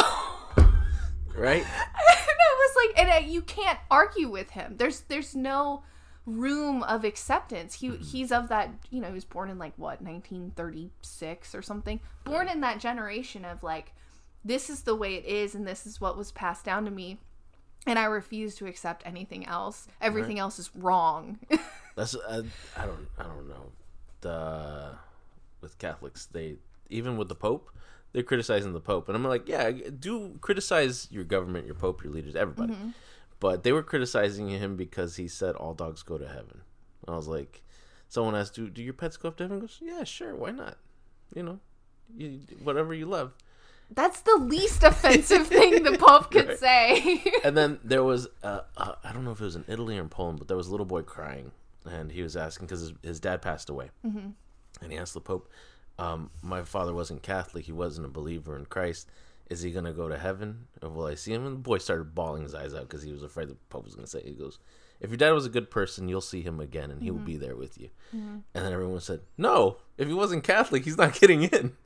[1.36, 1.64] Right?
[1.64, 4.76] and I was like, and uh, you can't argue with him.
[4.78, 5.84] There's there's no
[6.26, 7.76] room of acceptance.
[7.76, 12.00] He he's of that, you know, he was born in like what, 1936 or something.
[12.24, 13.94] Born in that generation of like
[14.44, 17.20] this is the way it is and this is what was passed down to me.
[17.86, 19.88] And I refuse to accept anything else.
[20.02, 21.40] Everything else is wrong.
[21.96, 22.44] That's uh,
[22.76, 23.72] I don't I don't know.
[24.22, 24.92] The
[25.62, 26.58] with Catholics, they
[26.90, 27.70] even with the Pope,
[28.14, 32.14] they're criticizing the Pope, and I'm like, yeah, do criticize your government, your Pope, your
[32.14, 32.76] leaders, everybody.
[33.40, 36.62] But they were criticizing him because he said all dogs go to heaven.
[37.06, 37.62] And I was like,
[38.10, 39.58] someone asked, do do your pets go up to heaven?
[39.58, 40.78] He goes, yeah, sure, why not?
[41.36, 41.60] You know,
[42.16, 43.34] you, whatever you love.
[43.92, 46.58] That's the least offensive thing the Pope could Right.
[46.60, 47.24] say.
[47.44, 50.02] and then there was uh, uh, I don't know if it was in Italy or
[50.02, 51.52] in Poland, but there was a little boy crying,
[51.86, 54.30] and he was asking because his, his dad passed away, mm-hmm.
[54.82, 55.50] and he asked the Pope,
[56.00, 59.10] um, "My father wasn't Catholic; he wasn't a believer in Christ.
[59.50, 62.14] Is he gonna go to heaven, or will I see him?" And the boy started
[62.16, 64.22] bawling his eyes out because he was afraid the Pope was gonna say.
[64.24, 64.60] He goes,
[65.00, 67.38] "If your dad was a good person, you'll see him again, and he will be
[67.38, 71.44] there with you." And then everyone said, "No, if he wasn't Catholic, he's not getting
[71.44, 71.78] in."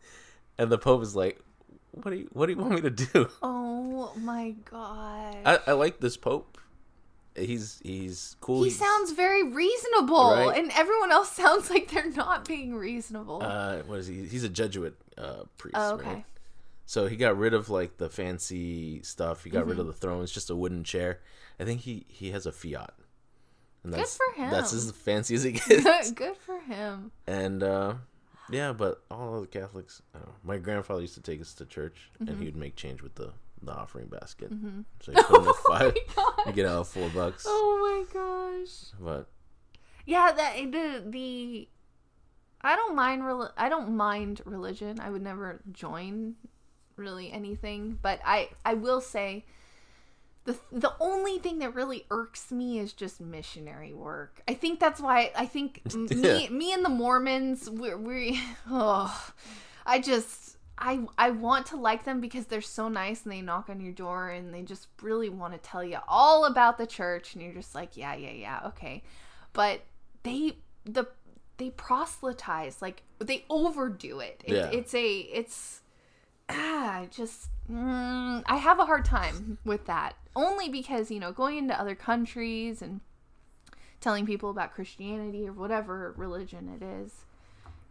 [0.58, 1.40] And the Pope is like,
[1.92, 5.38] "What do you What do you want me to do?" oh my god.
[5.46, 6.58] I, I like this Pope.
[7.36, 8.64] He's he's cool.
[8.64, 10.58] he He's, sounds very reasonable, Right.
[10.58, 13.42] and everyone else sounds like they're not being reasonable.
[13.42, 14.26] uh what is he?
[14.26, 15.76] He's a Jesuit uh priest.
[15.78, 16.08] oh, okay.
[16.10, 16.26] right?
[16.86, 19.44] So he got rid of like the fancy stuff.
[19.46, 19.70] He got Mm-hmm.
[19.70, 20.24] rid of the throne.
[20.24, 21.20] It's just a wooden chair.
[21.60, 22.94] I think he he has a Fiat.
[23.84, 24.52] And that's, Good for him.
[24.52, 26.12] That's as fancy as he gets.
[26.12, 27.12] Good for him.
[27.28, 27.94] and uh
[28.50, 30.02] yeah, but all the Catholics.
[30.14, 30.34] I don't know.
[30.44, 32.28] My grandfather used to take us to church, Mm-hmm.
[32.30, 33.32] and he would make change with the
[33.64, 34.52] the offering basket.
[34.54, 34.82] Mm-hmm.
[35.02, 35.96] So he put in a oh five,
[36.46, 37.46] you get out four bucks.
[37.48, 38.92] Oh my gosh.
[39.00, 39.28] But
[40.06, 41.68] Yeah, that the the
[42.62, 45.00] I don't mind rel- I don't mind religion.
[45.00, 46.36] I would never join
[46.96, 49.46] really anything, but I I will say
[50.46, 54.42] the the only thing that really irks me is just missionary work.
[54.48, 59.32] I think that's why I think m- me me and the Mormons we we oh
[59.86, 60.41] I just
[60.82, 63.94] I I want to like them because they're so nice and they knock on your
[63.94, 67.54] door and they just really want to tell you all about the church and you're
[67.54, 69.04] just like yeah yeah yeah okay.
[69.54, 69.82] But
[70.24, 71.06] they the
[71.58, 74.70] they proselytize like they overdo it, it Yeah.
[74.72, 75.82] it's a it's
[76.50, 80.16] ah just mm, i have a hard time with that.
[80.36, 83.02] Only because you know going into other countries and
[84.00, 87.26] telling people about christianity or whatever religion it is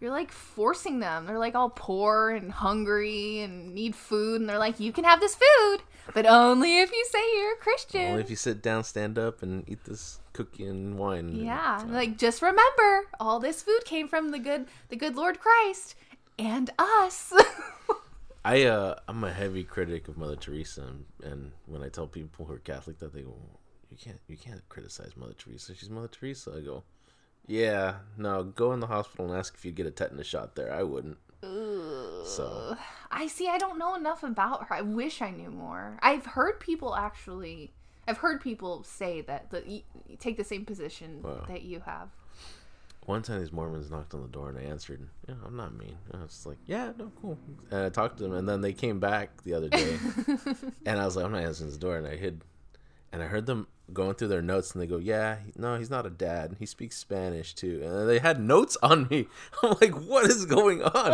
[0.00, 4.58] you're like forcing them they're like all poor and hungry and need food and they're
[4.58, 5.78] like you can have this food
[6.14, 9.42] but only if you say you're a christian only if you sit down, stand up,
[9.42, 11.28] and eat this cookie and wine.
[11.28, 15.38] and- yeah, like just remember, all this food came from the good, the good Lord
[15.38, 15.94] Christ
[16.38, 17.32] and us.
[18.44, 22.46] I uh I'm a heavy critic of Mother Teresa, and, and when I tell people
[22.46, 23.36] who are Catholic that they go,
[23.90, 25.74] you can't you can't criticize Mother Teresa.
[25.74, 26.54] She's Mother Teresa.
[26.56, 26.82] I go,
[27.50, 30.72] yeah, no, go in the hospital and ask if you get a tetanus shot there.
[30.72, 31.18] I wouldn't.
[32.24, 32.76] So
[33.10, 33.48] I see.
[33.48, 34.74] I don't know enough about her.
[34.74, 35.98] I wish I knew more.
[36.02, 37.72] I've heard people actually.
[38.06, 39.82] I've heard people say that that you,
[40.18, 41.44] take the same position Wow.
[41.48, 42.08] that you have.
[43.06, 45.00] one time these Mormons knocked on the door and I answered.
[45.28, 45.96] Yeah, I'm not mean.
[46.12, 47.38] I was like, yeah, no, cool.
[47.70, 49.96] And I talked to them, and then they came back the other day,
[50.86, 52.42] and I was like, I'm not answering this door, and I hid,
[53.12, 56.06] and I heard them going through their notes, and they go, yeah, no, he's not
[56.06, 56.54] a dad.
[56.60, 59.26] He speaks Spanish too, and they had notes on me.
[59.62, 61.12] I'm like, what is going on?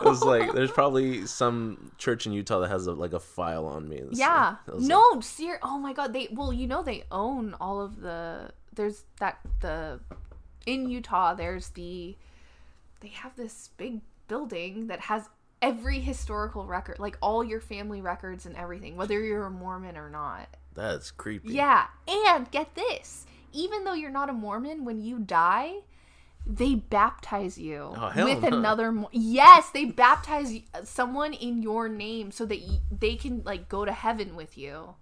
[0.00, 3.66] It was like, there's probably some church in Utah that has a, like a file
[3.66, 4.02] on me.
[4.12, 4.56] Yeah.
[4.66, 6.12] like- like, No, ser- Oh my god.
[6.14, 10.00] They well, you know they own all of the there's that the
[10.66, 12.16] in Utah there's the
[13.00, 15.28] they have this big building that has
[15.60, 20.08] every historical record, like all your family records and everything, whether you're a Mormon or
[20.08, 20.48] not.
[20.78, 21.52] That's creepy.
[21.54, 21.86] Yeah.
[22.06, 23.26] And get this.
[23.52, 25.72] Even though you're not a Mormon, when you die,
[26.46, 28.56] they baptize you Oh, with no.
[28.56, 30.54] another Mo- yes they baptize
[30.84, 34.94] someone in your name so that y- they can like go to heaven with you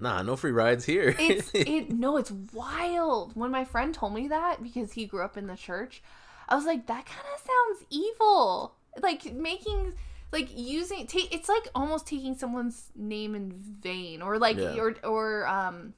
[0.00, 1.14] Nah, no free rides here.
[1.18, 5.36] it's it no it's wild when my friend told me that because he grew up
[5.36, 6.02] in the church
[6.48, 9.92] i was like that kind of sounds evil like making
[10.32, 14.74] like using take it's like almost taking someone's name in vain or like Yeah.
[14.76, 15.94] or or um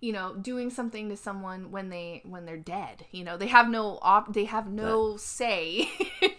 [0.00, 3.68] you know doing something to someone when they when they're dead you know they have
[3.68, 5.88] no op they have no say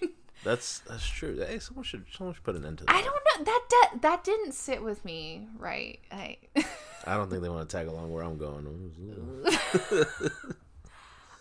[0.44, 1.38] That's that's true.
[1.38, 2.96] Hey, someone should someone should put an end to that.
[2.96, 6.38] i don't know that de- that didn't sit with me right i
[7.06, 8.66] I don't think they want to tag along where I'm going.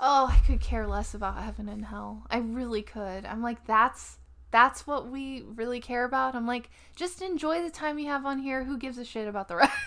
[0.00, 4.18] oh i could care less about heaven and hell i really could i'm like that's
[4.50, 8.38] that's what we really care about i'm like just enjoy the time you have on
[8.38, 9.72] here who gives a shit about the rest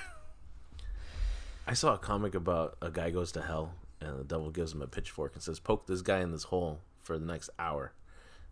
[1.65, 4.81] I saw a comic about a guy goes to hell and the devil gives him
[4.81, 7.93] a pitchfork and says, "Poke this guy in this hole for the next hour."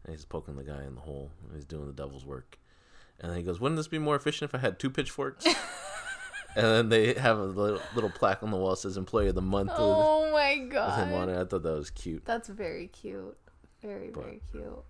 [0.03, 1.31] And he's poking the guy in the hole.
[1.43, 2.57] And he's doing the devil's work.
[3.19, 5.45] And then he goes, "Wouldn't this be more efficient if I had two pitchforks?"
[6.55, 9.35] and then they have a little, little plaque on the wall that says "Employee of
[9.35, 11.29] the Month" oh my with him on god.
[11.29, 12.23] I thought that was cute.
[12.25, 13.37] That's very cute.
[13.81, 14.83] Very, very cute.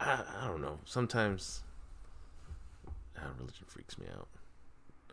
[0.00, 0.78] I, I don't know.
[0.84, 1.62] Sometimes
[3.18, 4.28] ah, religion freaks me out.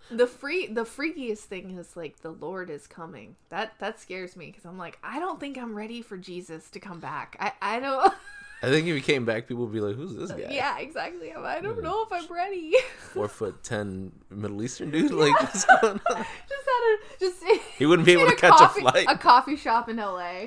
[0.09, 3.35] The free the freakiest thing is like the Lord is coming.
[3.49, 6.79] That that scares me because I'm like, I don't think I'm ready for Jesus to
[6.79, 7.35] come back.
[7.39, 8.13] I, I don't
[8.63, 11.31] I think if he came back, people would be like, "Who's this guy?" Yeah, exactly.
[11.31, 12.73] I don't know if I'm ready.
[13.13, 15.11] four foot ten Middle Eastern dude.
[15.11, 15.99] Like, what's going on?
[16.07, 17.43] just had a just
[17.77, 19.05] He wouldn't be able to catch coffee, a flight.
[19.09, 20.45] A coffee shop in LA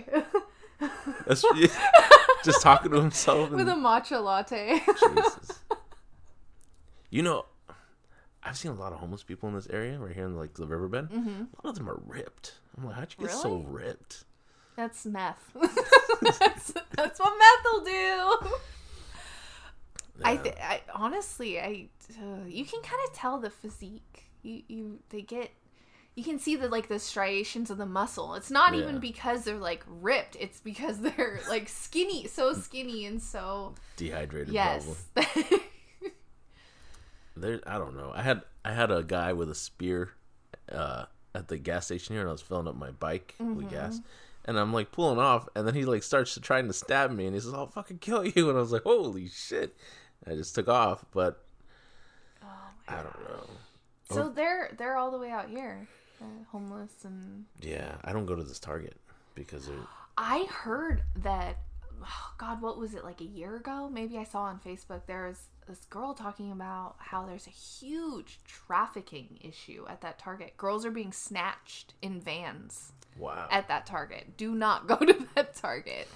[1.26, 1.66] That's, yeah,
[2.45, 3.51] just talking to himself.
[3.51, 4.81] with a matcha latte.
[4.87, 5.59] Jesus.
[7.12, 7.47] You know,
[8.43, 10.64] I've seen a lot of homeless people in this area, right here in like the
[10.64, 11.11] riverbed.
[11.11, 11.28] Mm-hmm.
[11.28, 12.55] A lot of them are ripped.
[12.76, 14.22] I'm like, how'd you get so ripped?
[14.76, 15.51] That's meth.
[16.22, 18.49] that's, that's what meth will do.
[20.24, 24.31] I, th- I honestly, I uh, you can kind of tell the physique.
[24.43, 25.51] You you they get
[26.16, 28.34] you can see the like the striations of the muscle.
[28.34, 28.80] It's not Yeah.
[28.82, 30.36] even because they're like ripped.
[30.38, 34.52] It's because they're like skinny, so skinny and so dehydrated.
[34.54, 35.06] yes.
[37.36, 38.12] There, I don't know.
[38.14, 40.11] I had I had a guy with a spear
[40.70, 41.04] uh,
[41.34, 43.54] at the gas station here, and I was filling up my bike Mm-hmm.
[43.54, 44.00] with gas,
[44.44, 47.26] and I'm like pulling off, and then he like starts to trying to stab me,
[47.26, 49.74] and he says, "I'll fucking kill you," and I was like, "Holy shit!"
[50.26, 51.42] I just took off, but
[52.88, 53.46] I don't know.
[54.11, 55.88] so they're they're all the way out here,
[56.21, 58.97] uh, homeless and Yeah, I don't go to this Target
[59.35, 59.77] because they're
[60.16, 61.59] I heard that,
[62.03, 63.89] oh God, what was it like a year ago?
[63.91, 68.41] Maybe I saw on Facebook there was this girl talking about how there's a huge
[68.45, 70.57] trafficking issue at that Target.
[70.57, 73.49] Girls are being snatched in vans wow.
[73.51, 74.37] at that Target.
[74.37, 76.09] Do not go to that Target.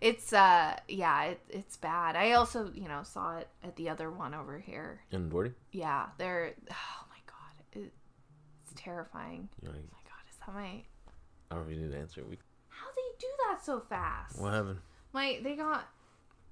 [0.00, 2.16] It's uh yeah, it, it's bad.
[2.16, 5.00] I also you know saw it at the other one over here.
[5.10, 7.92] In Doherty, Yeah, they're oh my god, it,
[8.62, 9.48] it's terrifying.
[9.62, 10.82] know, Oh my god, is that my
[11.50, 12.22] I don't know if you need to answer.
[12.28, 14.38] We, how do you do that so fast?
[14.40, 14.78] what happened?
[15.12, 15.88] My they got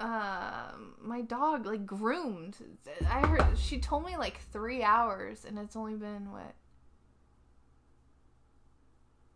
[0.01, 2.57] um my dog like groomed.
[3.09, 6.55] I heard she told me like three hours, and it's only been what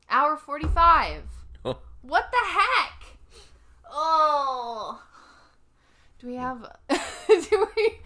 [0.09, 1.23] hour forty five.
[1.65, 3.19] Oh, What the heck?
[3.91, 5.03] Oh,
[6.21, 6.77] do we have
[7.29, 7.99] do we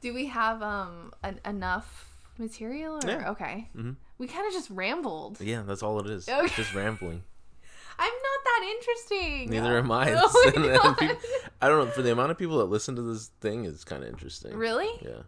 [0.00, 2.96] do we have um an, enough material?
[2.96, 3.08] Or?
[3.08, 3.30] Yeah.
[3.30, 3.94] Okay, Mhm.
[4.18, 5.40] We kind of just rambled.
[5.40, 6.28] yeah, that's all it is.
[6.28, 6.48] Okay.
[6.54, 7.22] Just rambling.
[7.98, 9.50] I'm not that interesting.
[9.50, 10.12] Neither am I.
[10.16, 11.16] Oh my And people-
[11.62, 11.90] I don't know.
[11.92, 14.54] For the amount of people that listen to this thing, it's kind of interesting.
[14.56, 14.88] Really?
[15.00, 15.22] Yeah,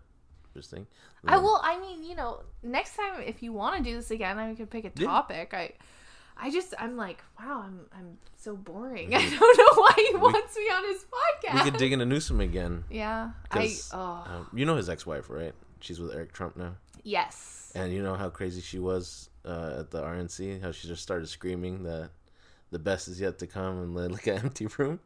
[0.49, 0.87] interesting.
[1.29, 1.61] I will.
[1.63, 4.71] I mean, you know, next time if you want to do this again, I could
[4.71, 5.07] pick a Yeah.
[5.09, 5.55] topic.
[5.55, 5.73] I,
[6.37, 9.13] I just I'm like, wow, I'm I'm so boring.
[9.15, 11.55] I don't know why he wants me on his podcast.
[11.65, 12.85] We could dig into Newsom again.
[12.91, 15.53] yeah, I oh um, you know his ex-wife, right?
[15.81, 16.75] She's with Eric Trump now,
[17.07, 20.61] yes, and you know how crazy she was uh, at the RNC.
[20.63, 22.11] How she just started screaming that
[22.71, 25.01] the best is yet to come, and like an empty room.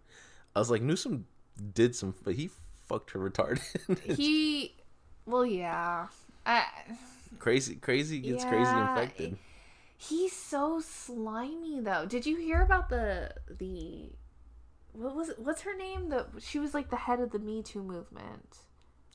[0.56, 1.26] I was like, Newsom
[1.74, 2.50] did some, but he
[2.88, 3.60] fucked her retarded.
[4.16, 4.74] he,
[5.26, 6.08] well, yeah,
[6.44, 6.64] I,
[7.38, 9.36] crazy, crazy gets crazy infected.
[9.96, 12.06] he's so slimy though.
[12.06, 14.10] Did you hear about the the
[14.92, 15.38] what was it?
[15.38, 16.08] What's her name?
[16.08, 18.58] The she was like the head of the Me Too movement.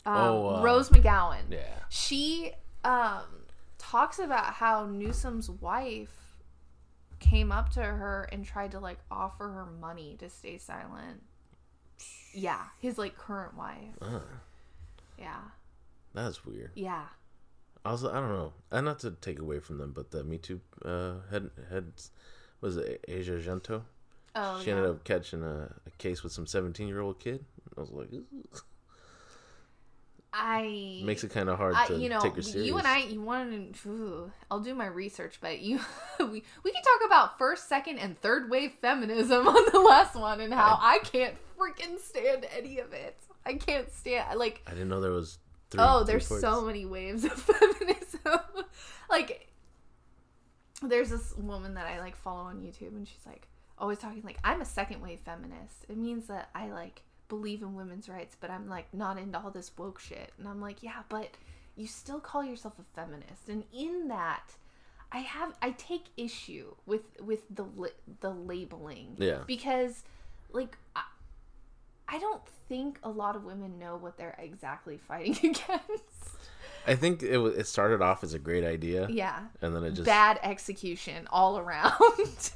[0.06, 1.42] Um, Oh, uh, Rose McGowan.
[1.50, 1.64] Yeah.
[1.90, 2.54] she
[2.86, 3.24] um
[3.78, 6.14] talks about how Newsom's wife
[7.20, 11.22] came up to her and tried to like offer her money to stay silent.
[12.34, 13.96] Yeah, his like current wife.
[14.02, 14.20] Uh,
[15.18, 15.42] Yeah.
[16.14, 16.72] that's weird.
[16.76, 17.06] Yeah.
[17.86, 18.54] Also, I don't know.
[18.72, 21.92] And not to take away from them, but the Me Too uh, head head
[22.62, 23.84] was it Asia Argento?
[24.36, 24.78] Oh she yeah.
[24.78, 27.46] ended up catching a, a case with some seventeen year old kid.
[27.78, 28.10] I was like.
[30.36, 32.68] I makes it kind of hard I, to you know, take her serious.
[32.68, 34.32] you and I, you want to.
[34.52, 35.80] I'll do my research, but you,
[36.20, 40.42] we, we can talk about first, second, and third wave feminism on the last one
[40.42, 43.18] and how I can't freaking stand any of it.
[43.46, 45.38] I can't stand like I didn't know there was.
[45.72, 46.42] Three, oh, three there's parts.
[46.42, 48.40] so many waves of feminism.
[49.10, 49.48] like
[50.82, 54.38] there's this woman that I like follow on YouTube and she's like always talking like
[54.44, 55.86] I'm a second wave feminist.
[55.90, 59.52] It means that I like believe in women's rights, but I'm like not into all
[59.52, 60.32] this woke shit.
[60.38, 61.30] And I'm like, yeah, but
[61.76, 63.50] you still call yourself a feminist.
[63.50, 64.52] And in that
[65.12, 67.90] I have I take issue with with the li-
[68.22, 69.40] the labeling Yeah.
[69.46, 70.04] because
[70.52, 71.04] like I,
[72.08, 76.04] I don't think a lot of women know what they're exactly fighting against.
[76.88, 79.40] I think it wa- it started off as a great idea, Yeah.
[79.62, 81.92] and then it just Bad execution all around.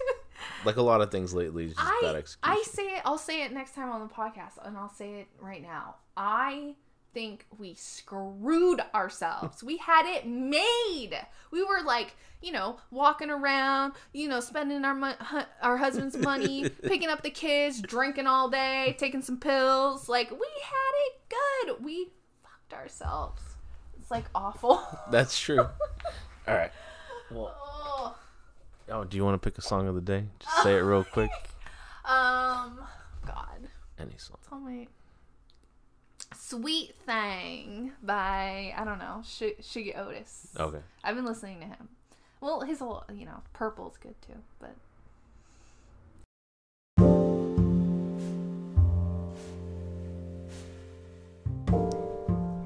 [0.66, 2.60] like a lot of things lately, it's just bad I execution.
[2.60, 5.28] I say it I'll say it next time on the podcast and I'll say it
[5.40, 5.96] right now.
[6.18, 6.76] I
[7.14, 9.64] think we screwed ourselves.
[9.64, 11.20] we had it made.
[11.52, 16.16] We were like, you know, walking around, you know, spending our mon- hu- our husband's
[16.18, 20.08] money, picking up the kids, drinking all day, taking some pills.
[20.08, 21.84] Like we had it good.
[21.84, 22.10] We
[22.44, 23.42] fucked ourselves.
[24.00, 24.82] It's like awful.
[25.12, 25.60] That's true.
[26.48, 26.72] All right.
[27.32, 27.56] Well,
[28.92, 29.04] oh.
[29.04, 30.26] do you want to pick a song of the day?
[30.40, 31.32] Just say it real quick.
[32.06, 32.80] Um
[33.28, 33.68] god.
[34.00, 34.38] Any song.
[34.52, 34.88] On my
[36.34, 40.48] Sweet Thing by I don't know Sh- Shuggie Otis.
[40.60, 40.80] Okay.
[41.04, 41.90] I've been listening to him.
[42.42, 44.76] Well, his whole you know Purple's good too, but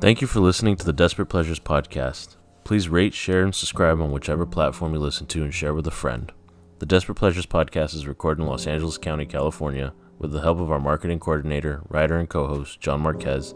[0.04, 2.36] Thank you for listening to the Desperate Pleasures podcast.
[2.64, 5.92] Please rate, share, and subscribe on whichever platform you listen to and share with a
[5.92, 6.32] friend.
[6.80, 10.72] The Desperate Pleasures podcast is recorded in Los Angeles County, California, with the help of
[10.72, 13.54] our marketing coordinator, writer, and co host, John Marquez.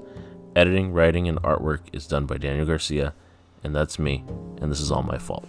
[0.58, 3.14] Editing, writing, and artwork is done by Daniel Garcia,
[3.64, 4.26] and that's me,
[4.62, 5.48] and this is all my fault.